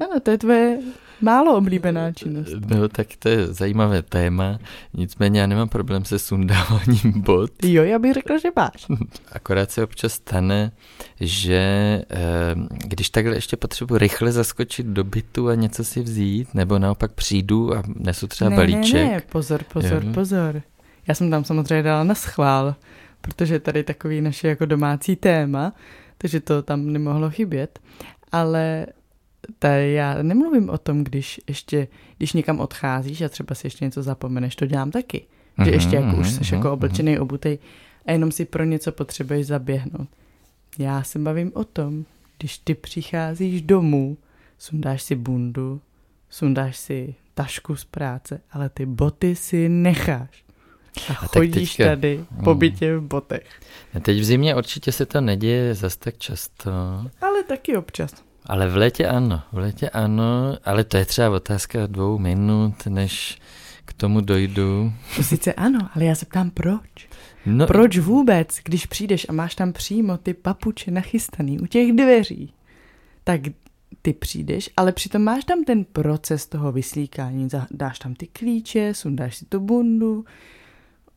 Ano, 0.00 0.20
to 0.20 0.30
je 0.30 0.38
tvoje 0.38 0.78
málo 1.20 1.56
oblíbená 1.56 2.12
činnost. 2.12 2.56
No, 2.70 2.88
tak 2.88 3.06
to 3.18 3.28
je 3.28 3.46
zajímavé 3.46 4.02
téma, 4.02 4.58
nicméně 4.94 5.40
já 5.40 5.46
nemám 5.46 5.68
problém 5.68 6.04
se 6.04 6.18
sundáváním 6.18 7.12
bot. 7.16 7.64
Jo, 7.64 7.84
já 7.84 7.98
bych 7.98 8.14
řekla, 8.14 8.38
že 8.38 8.48
máš. 8.56 8.86
Akorát 9.32 9.70
se 9.70 9.84
občas 9.84 10.12
stane, 10.12 10.72
že 11.20 11.54
eh, 12.10 12.54
když 12.68 13.10
takhle 13.10 13.34
ještě 13.34 13.56
potřebuji 13.56 13.98
rychle 13.98 14.32
zaskočit 14.32 14.86
do 14.86 15.04
bytu 15.04 15.48
a 15.48 15.54
něco 15.54 15.84
si 15.84 16.00
vzít, 16.00 16.54
nebo 16.54 16.78
naopak 16.78 17.12
přijdu 17.12 17.74
a 17.74 17.82
nesu 17.96 18.26
třeba 18.26 18.50
ne, 18.50 18.56
balíček. 18.56 18.94
Ne, 18.94 19.10
ne, 19.10 19.22
pozor, 19.32 19.62
pozor, 19.72 20.04
jo. 20.04 20.12
pozor. 20.14 20.62
Já 21.08 21.14
jsem 21.14 21.30
tam 21.30 21.44
samozřejmě 21.44 21.82
dala 21.82 22.04
na 22.04 22.14
schvál, 22.14 22.74
protože 23.20 23.60
tady 23.60 23.84
takový 23.84 24.20
naše 24.20 24.48
jako 24.48 24.66
domácí 24.66 25.16
téma, 25.16 25.72
takže 26.18 26.40
to 26.40 26.62
tam 26.62 26.86
nemohlo 26.86 27.30
chybět. 27.30 27.78
Ale 28.32 28.86
tady 29.58 29.92
já 29.92 30.22
nemluvím 30.22 30.70
o 30.70 30.78
tom, 30.78 31.04
když 31.04 31.40
ještě, 31.48 31.88
když 32.18 32.32
někam 32.32 32.60
odcházíš 32.60 33.22
a 33.22 33.28
třeba 33.28 33.54
si 33.54 33.66
ještě 33.66 33.84
něco 33.84 34.02
zapomeneš, 34.02 34.56
to 34.56 34.66
dělám 34.66 34.90
taky. 34.90 35.26
Že 35.58 35.64
mhm, 35.64 35.72
ještě 35.72 35.96
jako 35.96 36.16
už 36.16 36.32
mhm, 36.32 36.44
jsi 36.44 36.54
jako 36.54 36.66
mhm, 36.66 36.72
oblečený, 36.72 37.18
obutej 37.18 37.58
a 38.06 38.12
jenom 38.12 38.32
si 38.32 38.44
pro 38.44 38.64
něco 38.64 38.92
potřebuješ 38.92 39.46
zaběhnout. 39.46 40.08
Já 40.78 41.02
se 41.02 41.18
bavím 41.18 41.52
o 41.54 41.64
tom, 41.64 42.04
když 42.38 42.58
ty 42.58 42.74
přicházíš 42.74 43.62
domů, 43.62 44.16
sundáš 44.58 45.02
si 45.02 45.14
bundu, 45.14 45.80
sundáš 46.30 46.76
si 46.76 47.14
tašku 47.34 47.76
z 47.76 47.84
práce, 47.84 48.40
ale 48.50 48.68
ty 48.68 48.86
boty 48.86 49.36
si 49.36 49.68
necháš. 49.68 50.47
A 51.10 51.12
chodíš 51.12 51.76
teďka, 51.76 51.84
tady 51.84 52.24
po 52.44 52.50
hmm. 52.50 52.58
bytě 52.58 52.96
v 52.96 53.02
botech. 53.02 53.60
Teď 54.02 54.18
v 54.18 54.24
zimě 54.24 54.56
určitě 54.56 54.92
se 54.92 55.06
to 55.06 55.20
neděje 55.20 55.74
zas 55.74 55.96
tak 55.96 56.18
často. 56.18 56.70
Ale 57.20 57.42
taky 57.48 57.76
občas. 57.76 58.10
Ale 58.46 58.68
v 58.68 58.76
létě 58.76 59.08
ano, 59.08 59.42
v 59.52 59.58
létě 59.58 59.90
ano, 59.90 60.56
ale 60.64 60.84
to 60.84 60.96
je 60.96 61.04
třeba 61.04 61.30
otázka 61.30 61.86
dvou 61.86 62.18
minut, 62.18 62.86
než 62.86 63.38
k 63.84 63.92
tomu 63.92 64.20
dojdu. 64.20 64.92
To 65.16 65.22
sice 65.22 65.52
ano, 65.52 65.88
ale 65.94 66.04
já 66.04 66.14
se 66.14 66.26
ptám 66.26 66.50
proč. 66.50 67.08
No, 67.46 67.66
proč 67.66 67.98
vůbec, 67.98 68.58
když 68.64 68.86
přijdeš 68.86 69.26
a 69.28 69.32
máš 69.32 69.54
tam 69.54 69.72
přímo 69.72 70.16
ty 70.16 70.34
papuče 70.34 70.90
nachystaný 70.90 71.60
u 71.60 71.66
těch 71.66 71.92
dveří, 71.92 72.52
tak 73.24 73.40
ty 74.02 74.12
přijdeš, 74.12 74.70
ale 74.76 74.92
přitom 74.92 75.22
máš 75.22 75.44
tam 75.44 75.64
ten 75.64 75.84
proces 75.84 76.46
toho 76.46 76.72
vyslíkání. 76.72 77.48
Dáš 77.70 77.98
tam 77.98 78.14
ty 78.14 78.26
klíče, 78.26 78.94
sundáš 78.94 79.36
si 79.36 79.44
tu 79.44 79.60
bundu, 79.60 80.24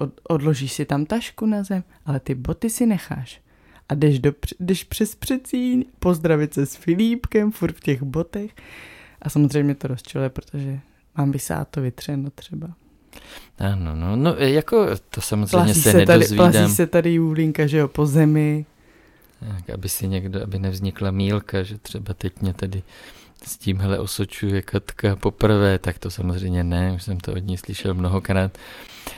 od, 0.02 0.22
odložíš 0.30 0.74
si 0.74 0.86
tam 0.86 1.06
tašku 1.06 1.46
na 1.46 1.64
zem, 1.64 1.84
ale 2.06 2.20
ty 2.20 2.36
boty 2.36 2.70
si 2.70 2.86
necháš. 2.86 3.42
A 3.90 3.94
jdeš, 3.96 4.20
do, 4.20 4.34
jdeš 4.60 4.84
přes 4.84 5.16
přecíň, 5.16 5.86
pozdravit 6.00 6.54
se 6.54 6.66
s 6.66 6.76
Filipkem, 6.76 7.52
furt 7.52 7.76
v 7.76 7.80
těch 7.80 8.04
botech. 8.04 8.52
A 9.22 9.30
samozřejmě 9.30 9.76
to 9.76 9.88
rozčiluje, 9.88 10.30
protože 10.30 10.80
mám 11.18 11.34
to 11.72 11.82
vytřeno 11.82 12.30
třeba. 12.30 12.68
Ano, 13.60 13.96
no, 13.96 14.16
no, 14.16 14.36
jako 14.36 14.88
to 15.10 15.22
samozřejmě 15.22 15.48
plasí 15.52 15.82
se, 15.82 15.92
se 15.92 15.98
nedozvídám. 15.98 16.52
Tady, 16.52 16.58
plasí 16.58 16.76
se 16.76 16.88
tady 16.88 17.14
Julínka, 17.14 17.68
že 17.68 17.78
jo, 17.78 17.88
po 17.88 18.06
zemi. 18.06 18.66
Tak, 19.40 19.70
aby 19.70 19.90
si 19.90 20.08
někdo, 20.08 20.44
aby 20.44 20.60
nevznikla 20.60 21.12
mílka, 21.12 21.64
že 21.64 21.78
třeba 21.78 22.14
teď 22.14 22.42
mě 22.42 22.54
tady 22.54 22.84
s 23.44 23.58
tímhle 23.58 24.00
osočuje 24.00 24.62
Katka 24.62 25.16
poprvé, 25.16 25.80
tak 25.80 26.00
to 26.00 26.12
samozřejmě 26.12 26.64
ne, 26.64 26.94
už 26.96 27.04
jsem 27.04 27.20
to 27.20 27.32
od 27.32 27.38
ní 27.38 27.58
slyšel 27.58 27.94
mnohokrát. 27.94 28.58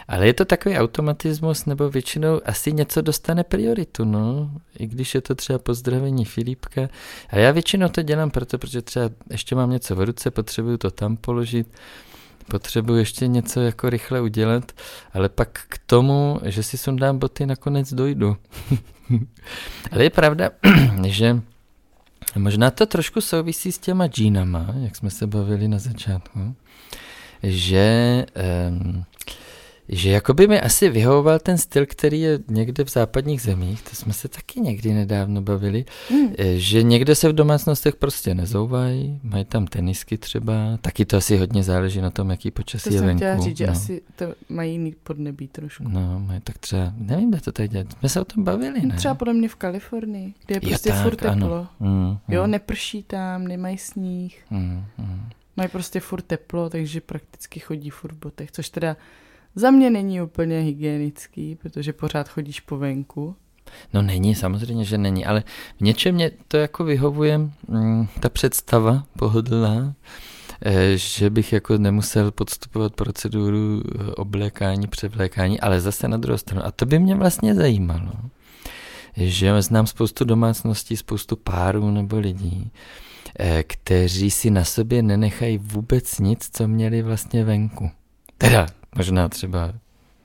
Ale 0.07 0.27
je 0.27 0.33
to 0.33 0.45
takový 0.45 0.77
automatismus, 0.77 1.65
nebo 1.65 1.89
většinou 1.89 2.41
asi 2.45 2.73
něco 2.73 3.01
dostane 3.01 3.43
prioritu, 3.43 4.05
no. 4.05 4.51
I 4.79 4.88
když 4.88 5.15
je 5.15 5.21
to 5.21 5.36
třeba 5.36 5.59
pozdravení 5.59 6.25
Filipka. 6.25 6.89
A 7.29 7.38
já 7.38 7.51
většinou 7.51 7.88
to 7.88 8.01
dělám 8.01 8.31
proto, 8.31 8.57
protože 8.57 8.81
třeba 8.81 9.09
ještě 9.31 9.55
mám 9.55 9.71
něco 9.71 9.95
v 9.95 10.01
ruce, 10.01 10.31
potřebuju 10.31 10.77
to 10.77 10.91
tam 10.91 11.17
položit, 11.17 11.67
potřebuji 12.47 12.95
ještě 12.95 13.27
něco 13.27 13.62
jako 13.62 13.89
rychle 13.89 14.21
udělat, 14.21 14.71
ale 15.13 15.29
pak 15.29 15.59
k 15.69 15.77
tomu, 15.86 16.39
že 16.43 16.63
si 16.63 16.77
sundám 16.77 17.19
boty, 17.19 17.45
nakonec 17.45 17.93
dojdu. 17.93 18.38
ale 19.91 20.03
je 20.03 20.09
pravda, 20.09 20.49
že 21.05 21.41
Možná 22.38 22.72
to 22.72 22.86
trošku 22.86 23.22
souvisí 23.22 23.72
s 23.72 23.78
těma 23.78 24.08
džínama, 24.08 24.67
jak 24.84 24.96
jsme 24.96 25.10
se 25.10 25.28
bavili 25.28 25.67
na 25.67 25.80
začátku, 25.80 26.56
že 27.43 28.26
um, 28.69 29.06
že 29.89 30.10
jakoby 30.10 30.48
mi 30.48 30.62
asi 30.62 30.89
vyhovoval 30.89 31.39
ten 31.39 31.58
styl, 31.58 31.86
který 31.86 32.22
je 32.22 32.39
někde 32.48 32.84
v 32.84 32.89
západních 32.89 33.41
zemích, 33.41 33.82
to 33.82 33.96
jsme 33.96 34.13
se 34.13 34.28
taky 34.28 34.60
někdy 34.60 34.93
nedávno 34.93 35.41
bavili, 35.41 35.86
hmm. 36.10 36.34
že 36.56 36.84
někde 36.84 37.15
se 37.15 37.30
v 37.30 37.34
domácnostech 37.34 37.96
prostě 37.96 38.36
nezouvají, 38.36 39.19
mají 39.24 39.46
tam 39.46 39.67
tenisky 39.67 40.17
třeba, 40.17 40.54
taky 40.82 41.06
to 41.06 41.17
asi 41.17 41.38
hodně 41.38 41.63
záleží 41.63 42.02
na 42.02 42.10
tom, 42.10 42.30
jaký 42.30 42.52
počasí 42.52 42.89
to 42.89 42.96
je 42.96 43.02
venku. 43.02 43.19
To 43.19 43.26
jsem 43.26 43.41
říct, 43.41 43.58
že 43.58 43.67
no. 43.67 43.72
asi 43.72 44.02
to 44.15 44.26
mají 44.50 44.72
jiný 44.72 44.96
podnebí 45.04 45.48
trošku. 45.48 45.84
No, 45.88 46.19
mají 46.19 46.41
tak 46.41 46.58
třeba, 46.58 46.93
nevím, 46.98 47.30
kde 47.30 47.41
to 47.41 47.52
tady 47.52 47.67
dělat, 47.67 47.88
jsme 48.00 48.10
se 48.10 48.22
o 48.22 48.26
tom 48.26 48.43
bavili, 48.43 48.82
ne? 48.82 48.96
Třeba 48.96 49.15
podle 49.15 49.34
mě 49.34 49.50
v 49.50 49.56
Kalifornii, 49.56 50.34
kde 50.46 50.56
je 50.56 50.62
prostě 50.62 50.89
jo, 50.89 50.96
tak, 50.96 51.04
furt 51.04 51.15
teplo. 51.15 51.67
Mm, 51.80 52.17
jo, 52.28 52.43
mm. 52.43 52.52
neprší 52.52 53.04
tam, 53.04 53.48
nemají 53.48 53.78
sníh. 53.78 54.46
Mm, 54.50 54.86
mm. 54.98 55.30
Mají 55.58 55.69
prostě 55.69 56.00
furt 56.00 56.22
teplo, 56.22 56.69
takže 56.69 57.02
prakticky 57.02 57.60
chodí 57.60 57.89
furt 57.89 58.12
v 58.12 58.19
botech, 58.19 58.52
což 58.52 58.69
teda 58.69 58.96
za 59.56 59.72
mě 59.72 59.89
není 59.89 60.22
úplně 60.22 60.60
hygienický, 60.60 61.56
protože 61.56 61.94
pořád 61.94 62.30
chodíš 62.30 62.60
po 62.60 62.78
venku. 62.78 63.36
No 63.94 64.02
není, 64.02 64.36
samozřejmě, 64.36 64.86
že 64.86 64.98
není, 64.98 65.26
ale 65.26 65.44
v 65.78 65.82
něčem 65.82 66.16
mě 66.16 66.32
to 66.48 66.58
jako 66.58 66.84
vyhovuje 66.84 67.38
mm, 67.38 68.08
ta 68.20 68.30
představa 68.30 69.04
pohodlná, 69.18 69.94
eh, 70.62 70.98
že 70.98 71.30
bych 71.30 71.54
jako 71.54 71.78
nemusel 71.78 72.32
podstupovat 72.32 72.94
proceduru 72.94 73.84
eh, 73.86 74.12
oblékání, 74.12 74.88
převlékání, 74.88 75.60
ale 75.60 75.82
zase 75.82 76.08
na 76.08 76.18
druhou 76.18 76.38
stranu. 76.38 76.66
A 76.66 76.72
to 76.72 76.86
by 76.86 77.00
mě 77.00 77.16
vlastně 77.16 77.56
zajímalo, 77.56 78.12
že 79.18 79.62
znám 79.62 79.88
spoustu 79.88 80.26
domácností, 80.26 80.98
spoustu 80.98 81.36
párů 81.36 81.92
nebo 81.92 82.20
lidí, 82.20 82.72
eh, 83.39 83.63
kteří 83.63 84.32
si 84.32 84.50
na 84.50 84.63
sobě 84.63 85.04
nenechají 85.04 85.58
vůbec 85.58 86.20
nic, 86.20 86.50
co 86.54 86.68
měli 86.68 87.02
vlastně 87.02 87.44
venku. 87.44 87.92
Teda 88.38 88.68
Možná 88.95 89.29
třeba 89.29 89.73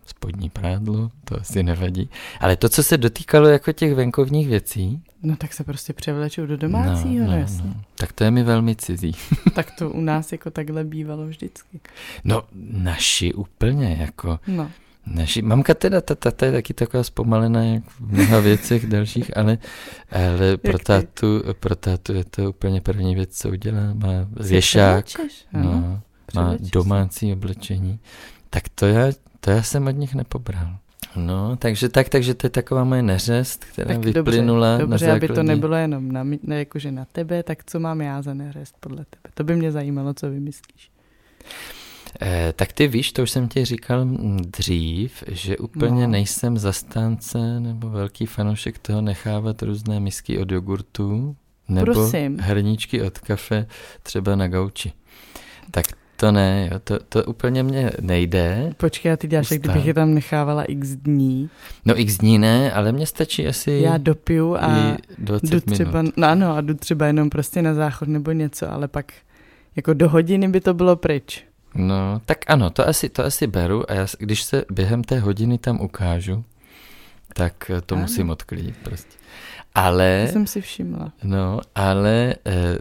spodní 0.09 0.51
prádlo, 0.51 1.11
to 1.25 1.41
asi 1.41 1.63
nevadí. 1.63 2.11
Ale 2.41 2.57
to, 2.57 2.69
co 2.69 2.83
se 2.83 2.99
dotýkalo 2.99 3.49
jako 3.49 3.73
těch 3.73 3.95
venkovních 3.95 4.49
věcí... 4.49 5.03
No 5.23 5.37
tak 5.37 5.53
se 5.53 5.65
prostě 5.65 5.93
převlečou 5.93 6.47
do 6.47 6.57
domácího, 6.57 7.27
no, 7.27 7.31
no, 7.33 7.39
jasně. 7.39 7.63
No. 7.67 7.83
Tak 7.95 8.13
to 8.13 8.25
je 8.25 8.31
mi 8.31 8.43
velmi 8.43 8.77
cizí. 8.77 9.13
tak 9.55 9.71
to 9.79 9.91
u 9.91 10.01
nás 10.01 10.33
jako 10.33 10.51
takhle 10.51 10.85
bývalo 10.85 11.27
vždycky. 11.27 11.81
No, 12.25 12.43
naši 12.73 13.35
úplně 13.35 13.97
jako... 14.01 14.39
No. 14.47 14.71
Naši, 15.07 15.43
mamka 15.43 15.75
teda, 15.75 16.01
ta 16.01 16.15
ta 16.15 16.47
je 16.47 16.53
taky 16.53 16.75
taková 16.75 17.03
zpomalená 17.03 17.65
jak 17.65 17.85
v 17.85 18.01
mnoha 18.01 18.41
věcech 18.41 18.87
dalších, 18.87 19.37
ale, 19.37 19.59
ale 20.11 20.57
pro, 20.57 20.79
tátu, 20.79 21.43
pro 21.61 21.77
tátu 21.77 22.13
je 22.13 22.25
to 22.25 22.49
úplně 22.51 22.81
první 22.81 23.15
věc, 23.15 23.39
co 23.39 23.49
udělá. 23.49 23.95
Má 23.95 24.09
věšák, 24.41 25.05
no, 25.53 26.01
má 26.35 26.57
domácí 26.73 27.33
oblečení. 27.33 27.99
Tak 28.51 28.69
to 28.69 28.87
já, 28.87 29.13
to 29.41 29.51
já 29.51 29.63
jsem 29.63 29.87
od 29.87 29.91
nich 29.91 30.15
nepobral. 30.15 30.77
No, 31.17 31.57
takže 31.57 31.89
tak, 31.89 32.09
takže 32.09 32.35
to 32.35 32.47
je 32.47 32.51
taková 32.51 32.85
moje 32.85 33.03
neřest, 33.03 33.65
která 33.65 33.89
tak 33.89 34.05
vyplynula 34.05 34.71
dobře, 34.71 34.81
dobře, 34.81 35.07
na 35.07 35.13
základě... 35.13 35.27
aby 35.27 35.35
to 35.35 35.43
nebylo 35.43 35.77
jenom 35.77 36.13
na, 36.13 36.25
ne, 36.25 36.59
jakože 36.59 36.93
na 36.93 37.05
tebe, 37.13 37.43
tak 37.43 37.65
co 37.65 37.81
mám 37.81 38.01
já 38.01 38.23
za 38.23 38.35
neřest 38.35 38.77
podle 38.81 38.97
tebe? 38.97 39.33
To 39.35 39.45
by 39.45 39.57
mě 39.57 39.73
zajímalo, 39.73 40.15
co 40.15 40.31
vymyslíš. 40.31 40.91
Eh, 42.23 42.53
tak 42.57 42.73
ty 42.73 42.89
víš, 42.89 43.13
to 43.13 43.23
už 43.23 43.31
jsem 43.31 43.49
ti 43.49 43.65
říkal 43.65 44.07
dřív, 44.41 45.25
že 45.29 45.59
úplně 45.59 46.07
no. 46.07 46.13
nejsem 46.13 46.59
zastánce 46.59 47.61
nebo 47.61 47.91
velký 47.91 48.27
fanoušek 48.27 48.79
toho 48.79 49.01
nechávat 49.01 49.63
různé 49.63 50.01
misky 50.01 50.39
od 50.39 50.51
jogurtu 50.53 51.37
nebo 51.69 51.85
Prosím. 51.85 52.39
hrníčky 52.39 53.03
od 53.03 53.19
kafe 53.19 53.67
třeba 54.03 54.37
na 54.37 54.49
gauči. 54.49 54.93
Tak 55.71 55.87
to 56.21 56.33
ne, 56.33 56.69
jo, 56.73 56.79
to, 56.79 56.99
to 57.09 57.25
úplně 57.25 57.63
mě 57.63 57.91
nejde. 58.01 58.73
Počkej, 58.77 59.13
a 59.13 59.17
ty 59.17 59.29
děláš, 59.29 59.51
jak 59.51 59.61
kdybych 59.61 59.87
je 59.87 59.95
tam 59.95 60.15
nechávala 60.15 60.65
x 60.65 60.89
dní. 60.89 61.51
No 61.85 62.01
x 62.01 62.19
dní 62.19 62.39
ne, 62.39 62.73
ale 62.73 62.93
mně 62.93 63.07
stačí 63.07 63.47
asi 63.47 63.71
Já 63.71 63.99
dopiju 63.99 64.57
a 64.57 64.97
jdu 65.19 65.61
třeba, 65.61 66.03
minut. 66.03 66.17
no 66.17 66.29
ano, 66.29 66.57
a 66.57 66.61
jdu 66.61 66.75
třeba 66.75 67.07
jenom 67.07 67.31
prostě 67.31 67.63
na 67.63 67.75
záchod 67.75 68.09
nebo 68.09 68.33
něco, 68.33 68.73
ale 68.73 68.89
pak 68.89 69.13
jako 69.77 69.95
do 69.95 70.09
hodiny 70.09 70.49
by 70.49 70.61
to 70.61 70.75
bylo 70.75 70.97
pryč. 70.97 71.45
No, 71.75 72.21
tak 72.27 72.39
ano, 72.47 72.71
to 72.71 72.89
asi, 72.89 73.09
to 73.09 73.25
asi 73.25 73.47
beru 73.47 73.91
a 73.91 73.95
já, 73.95 74.07
když 74.19 74.43
se 74.43 74.65
během 74.71 75.05
té 75.05 75.19
hodiny 75.19 75.59
tam 75.59 75.81
ukážu, 75.81 76.45
tak 77.35 77.71
to 77.87 77.95
ano. 77.95 78.03
musím 78.03 78.31
odklidit 78.31 78.77
prostě. 78.83 79.19
Ale... 79.75 80.25
To 80.27 80.33
jsem 80.33 80.47
si 80.47 80.61
všimla. 80.61 81.13
No, 81.23 81.61
ale 81.75 82.35
eh, 82.47 82.79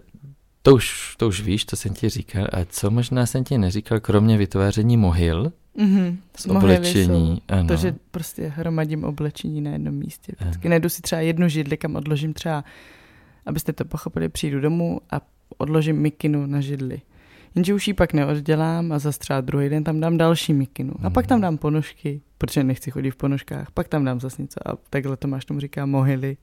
to 0.68 0.76
už, 0.76 1.16
to 1.18 1.28
už 1.28 1.42
víš, 1.42 1.66
to 1.66 1.76
jsem 1.76 1.94
ti 1.94 2.10
říkal. 2.10 2.48
A 2.54 2.66
co 2.66 2.92
možná 2.92 3.26
jsem 3.26 3.44
ti 3.44 3.58
neříkal, 3.58 4.00
kromě 4.00 4.38
vytváření 4.38 4.98
mohyl 4.98 5.52
mm-hmm. 5.78 6.18
z 6.38 6.46
oblečení. 6.46 7.42
Ano. 7.48 7.68
To, 7.68 7.76
že 7.76 7.96
prostě 8.12 8.48
hromadím 8.48 9.04
oblečení 9.04 9.62
na 9.62 9.72
jednom 9.72 9.96
místě. 9.96 10.34
Vždycky 10.40 10.70
najdu 10.70 10.90
si 10.90 11.02
třeba 11.02 11.22
jednu 11.22 11.50
židli, 11.50 11.78
kam 11.78 11.96
odložím 11.96 12.34
třeba, 12.34 12.64
abyste 13.46 13.74
to 13.74 13.86
pochopili, 13.86 14.30
přijdu 14.30 14.60
domů 14.60 15.02
a 15.12 15.22
odložím 15.58 15.96
mikinu 15.96 16.46
na 16.46 16.62
židli. 16.62 17.02
Jenže 17.56 17.74
už 17.74 17.88
ji 17.88 17.94
pak 17.94 18.14
neoddělám 18.14 18.92
a 18.92 19.00
zase 19.00 19.20
třeba 19.20 19.42
druhý 19.42 19.70
den 19.70 19.84
tam 19.84 20.00
dám 20.00 20.18
další 20.18 20.54
mikinu. 20.54 20.94
A 21.04 21.10
pak 21.10 21.28
tam 21.28 21.38
mhm. 21.38 21.42
dám 21.42 21.58
ponožky, 21.58 22.22
protože 22.38 22.64
nechci 22.64 22.92
chodit 22.92 23.12
v 23.12 23.16
ponožkách. 23.16 23.72
Pak 23.72 23.88
tam 23.88 24.06
dám 24.06 24.20
zase 24.20 24.42
něco 24.42 24.70
a 24.70 24.78
takhle 24.90 25.18
Tomáš 25.18 25.46
tomu 25.46 25.60
říká 25.60 25.86
mohyly 25.86 26.38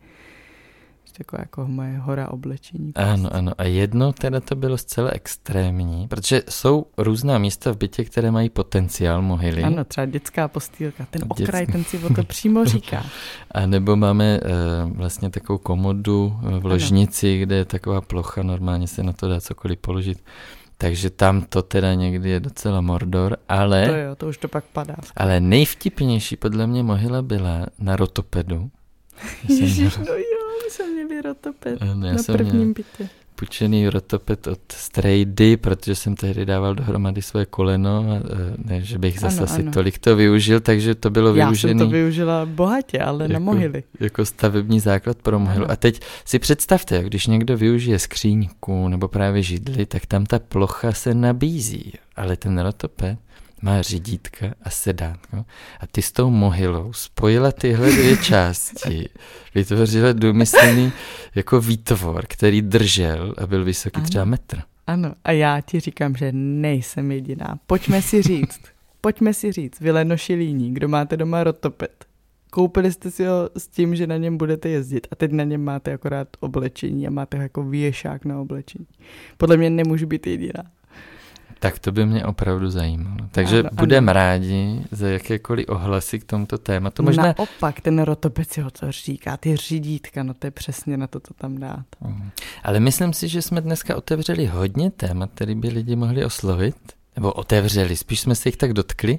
taková 1.12 1.40
jako 1.40 1.66
moje 1.66 1.98
hora 1.98 2.28
oblečení. 2.28 2.92
Prostě. 2.92 3.10
Ano, 3.10 3.34
ano. 3.34 3.52
A 3.58 3.64
jedno 3.64 4.12
teda 4.12 4.40
to 4.40 4.54
bylo 4.54 4.78
zcela 4.78 5.10
extrémní, 5.10 6.08
protože 6.08 6.42
jsou 6.48 6.86
různá 6.98 7.38
místa 7.38 7.72
v 7.72 7.76
bytě, 7.76 8.04
které 8.04 8.30
mají 8.30 8.50
potenciál 8.50 9.22
mohyly. 9.22 9.62
Ano, 9.62 9.84
třeba 9.84 10.06
dětská 10.06 10.48
postýlka, 10.48 11.06
ten 11.10 11.22
Dětská. 11.22 11.44
okraj, 11.44 11.66
ten 11.66 11.84
si 11.84 11.98
o 11.98 12.14
to 12.14 12.24
přímo 12.24 12.64
říká. 12.64 13.06
A 13.50 13.66
nebo 13.66 13.96
máme 13.96 14.40
uh, 14.40 14.96
vlastně 14.96 15.30
takovou 15.30 15.58
komodu 15.58 16.36
v 16.60 16.66
ložnici, 16.66 17.36
ano. 17.36 17.42
kde 17.42 17.56
je 17.56 17.64
taková 17.64 18.00
plocha, 18.00 18.42
normálně 18.42 18.86
se 18.86 19.02
na 19.02 19.12
to 19.12 19.28
dá 19.28 19.40
cokoliv 19.40 19.78
položit. 19.78 20.24
Takže 20.78 21.10
tam 21.10 21.42
to 21.42 21.62
teda 21.62 21.94
někdy 21.94 22.30
je 22.30 22.40
docela 22.40 22.80
mordor, 22.80 23.36
ale... 23.48 23.86
To 23.86 23.94
jo, 23.94 24.14
to 24.14 24.28
už 24.28 24.38
to 24.38 24.48
pak 24.48 24.64
padá. 24.64 24.96
Ale 25.16 25.40
nejvtipnější 25.40 26.36
podle 26.36 26.66
mě 26.66 26.82
mohyla 26.82 27.22
byla 27.22 27.66
na 27.78 27.96
rotopedu. 27.96 28.70
Ježiš, 29.48 29.96
no 29.96 30.04
jo 30.14 30.33
jsem 30.70 30.92
měl 30.92 31.22
rotopet 31.22 31.82
ano, 31.82 31.94
na 31.94 32.22
prvním 32.26 32.72
bytě. 32.72 33.08
Půjčený 33.36 33.88
rotopet 33.88 34.46
od 34.46 34.60
Strejdy, 34.72 35.56
protože 35.56 35.94
jsem 35.94 36.14
tehdy 36.14 36.46
dával 36.46 36.74
dohromady 36.74 37.22
své 37.22 37.46
koleno, 37.46 38.06
a 38.10 38.22
ne, 38.64 38.80
že 38.80 38.98
bych 38.98 39.20
zase 39.20 39.36
ano, 39.36 39.44
asi 39.44 39.62
ano. 39.62 39.72
tolik 39.72 39.98
to 39.98 40.16
využil, 40.16 40.60
takže 40.60 40.94
to 40.94 41.10
bylo 41.10 41.34
Já 41.34 41.46
využený. 41.46 41.72
Já 41.72 41.78
jsem 41.78 41.88
to 41.88 41.92
využila 41.92 42.46
bohatě, 42.46 42.98
ale 42.98 43.24
jako, 43.24 43.32
na 43.32 43.38
mohyly. 43.38 43.82
Jako 44.00 44.24
stavební 44.24 44.80
základ 44.80 45.16
pro 45.22 45.38
mohylu. 45.38 45.70
A 45.70 45.76
teď 45.76 46.00
si 46.24 46.38
představte, 46.38 47.02
když 47.02 47.26
někdo 47.26 47.56
využije 47.56 47.98
skříňku 47.98 48.88
nebo 48.88 49.08
právě 49.08 49.42
židli, 49.42 49.86
tak 49.86 50.06
tam 50.06 50.26
ta 50.26 50.38
plocha 50.38 50.92
se 50.92 51.14
nabízí, 51.14 51.92
ale 52.16 52.36
ten 52.36 52.58
rotopet 52.58 53.18
má 53.64 53.82
řídítka 53.82 54.46
a 54.62 54.70
sedátko 54.70 55.36
a 55.80 55.86
ty 55.86 56.02
s 56.02 56.12
tou 56.12 56.30
mohylou 56.30 56.92
spojila 56.92 57.52
tyhle 57.52 57.90
dvě 57.90 58.16
části, 58.22 59.08
vytvořila 59.54 60.12
důmyslný 60.12 60.92
jako 61.34 61.60
výtvor, 61.60 62.24
který 62.28 62.62
držel 62.62 63.34
a 63.38 63.46
byl 63.46 63.64
vysoký 63.64 63.96
ano. 63.96 64.06
třeba 64.06 64.24
metr. 64.24 64.62
Ano, 64.86 65.14
a 65.24 65.32
já 65.32 65.60
ti 65.60 65.80
říkám, 65.80 66.16
že 66.16 66.32
nejsem 66.32 67.12
jediná. 67.12 67.58
Pojďme 67.66 68.02
si 68.02 68.22
říct, 68.22 68.60
pojďme 69.00 69.34
si 69.34 69.52
říct, 69.52 69.80
vylenoši 69.80 70.34
líní, 70.34 70.74
kdo 70.74 70.88
máte 70.88 71.16
doma 71.16 71.44
rotopet, 71.44 72.04
koupili 72.50 72.92
jste 72.92 73.10
si 73.10 73.24
ho 73.24 73.50
s 73.56 73.68
tím, 73.68 73.96
že 73.96 74.06
na 74.06 74.16
něm 74.16 74.36
budete 74.36 74.68
jezdit 74.68 75.06
a 75.10 75.16
teď 75.16 75.32
na 75.32 75.44
něm 75.44 75.64
máte 75.64 75.92
akorát 75.92 76.28
oblečení 76.40 77.06
a 77.06 77.10
máte 77.10 77.36
ho 77.36 77.42
jako 77.42 77.62
věšák 77.62 78.24
na 78.24 78.40
oblečení. 78.40 78.86
Podle 79.36 79.56
mě 79.56 79.70
nemůže 79.70 80.06
být 80.06 80.26
jediná. 80.26 80.62
Tak 81.64 81.78
to 81.78 81.92
by 81.92 82.06
mě 82.06 82.24
opravdu 82.24 82.70
zajímalo. 82.70 83.16
Takže 83.30 83.60
ano, 83.60 83.70
budeme 83.72 84.12
rádi 84.12 84.84
za 84.90 85.08
jakékoliv 85.08 85.68
ohlasy 85.68 86.20
k 86.20 86.24
tomuto 86.24 86.58
tématu. 86.58 87.02
Možná... 87.02 87.22
Naopak, 87.22 87.80
ten 87.80 88.02
rotopec 88.02 88.50
si 88.50 88.60
ho 88.60 88.70
to 88.70 88.92
říká, 88.92 89.36
ty 89.36 89.56
řídítka, 89.56 90.22
no 90.22 90.34
to 90.34 90.46
je 90.46 90.50
přesně 90.50 90.96
na 90.96 91.06
to, 91.06 91.20
to 91.20 91.34
tam 91.34 91.58
dát. 91.58 91.84
Mm. 92.00 92.30
Ale 92.62 92.80
myslím 92.80 93.12
si, 93.12 93.28
že 93.28 93.42
jsme 93.42 93.60
dneska 93.60 93.96
otevřeli 93.96 94.46
hodně 94.46 94.90
témat, 94.90 95.30
které 95.34 95.54
by 95.54 95.68
lidi 95.68 95.96
mohli 95.96 96.24
oslovit, 96.24 96.76
nebo 97.16 97.32
otevřeli, 97.32 97.96
spíš 97.96 98.20
jsme 98.20 98.34
se 98.34 98.48
jich 98.48 98.56
tak 98.56 98.72
dotkli, 98.72 99.18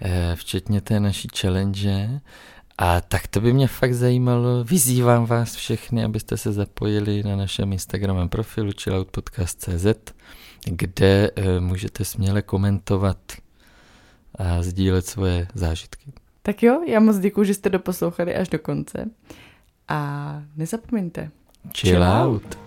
eh, 0.00 0.36
včetně 0.36 0.80
té 0.80 1.00
naší 1.00 1.28
challenge. 1.40 2.20
A 2.78 3.00
tak 3.00 3.26
to 3.26 3.40
by 3.40 3.52
mě 3.52 3.68
fakt 3.68 3.94
zajímalo. 3.94 4.64
Vyzývám 4.64 5.26
vás 5.26 5.54
všechny, 5.54 6.04
abyste 6.04 6.36
se 6.36 6.52
zapojili 6.52 7.22
na 7.22 7.36
našem 7.36 7.72
Instagramovém 7.72 8.28
profilu 8.28 8.70
chilloutpodcast.cz 8.82 9.86
kde 10.66 11.30
eh, 11.36 11.60
můžete 11.60 12.04
směle 12.04 12.42
komentovat 12.42 13.18
a 14.34 14.62
sdílet 14.62 15.06
svoje 15.06 15.48
zážitky. 15.54 16.12
Tak 16.42 16.62
jo, 16.62 16.82
já 16.86 17.00
moc 17.00 17.18
děkuji, 17.18 17.44
že 17.44 17.54
jste 17.54 17.68
doposlouchali 17.70 18.34
až 18.34 18.48
do 18.48 18.58
konce. 18.58 19.10
A 19.88 20.42
nezapomeňte. 20.56 21.30
Chill, 21.76 21.92
Chill 21.92 22.02
out. 22.02 22.42
out. 22.44 22.63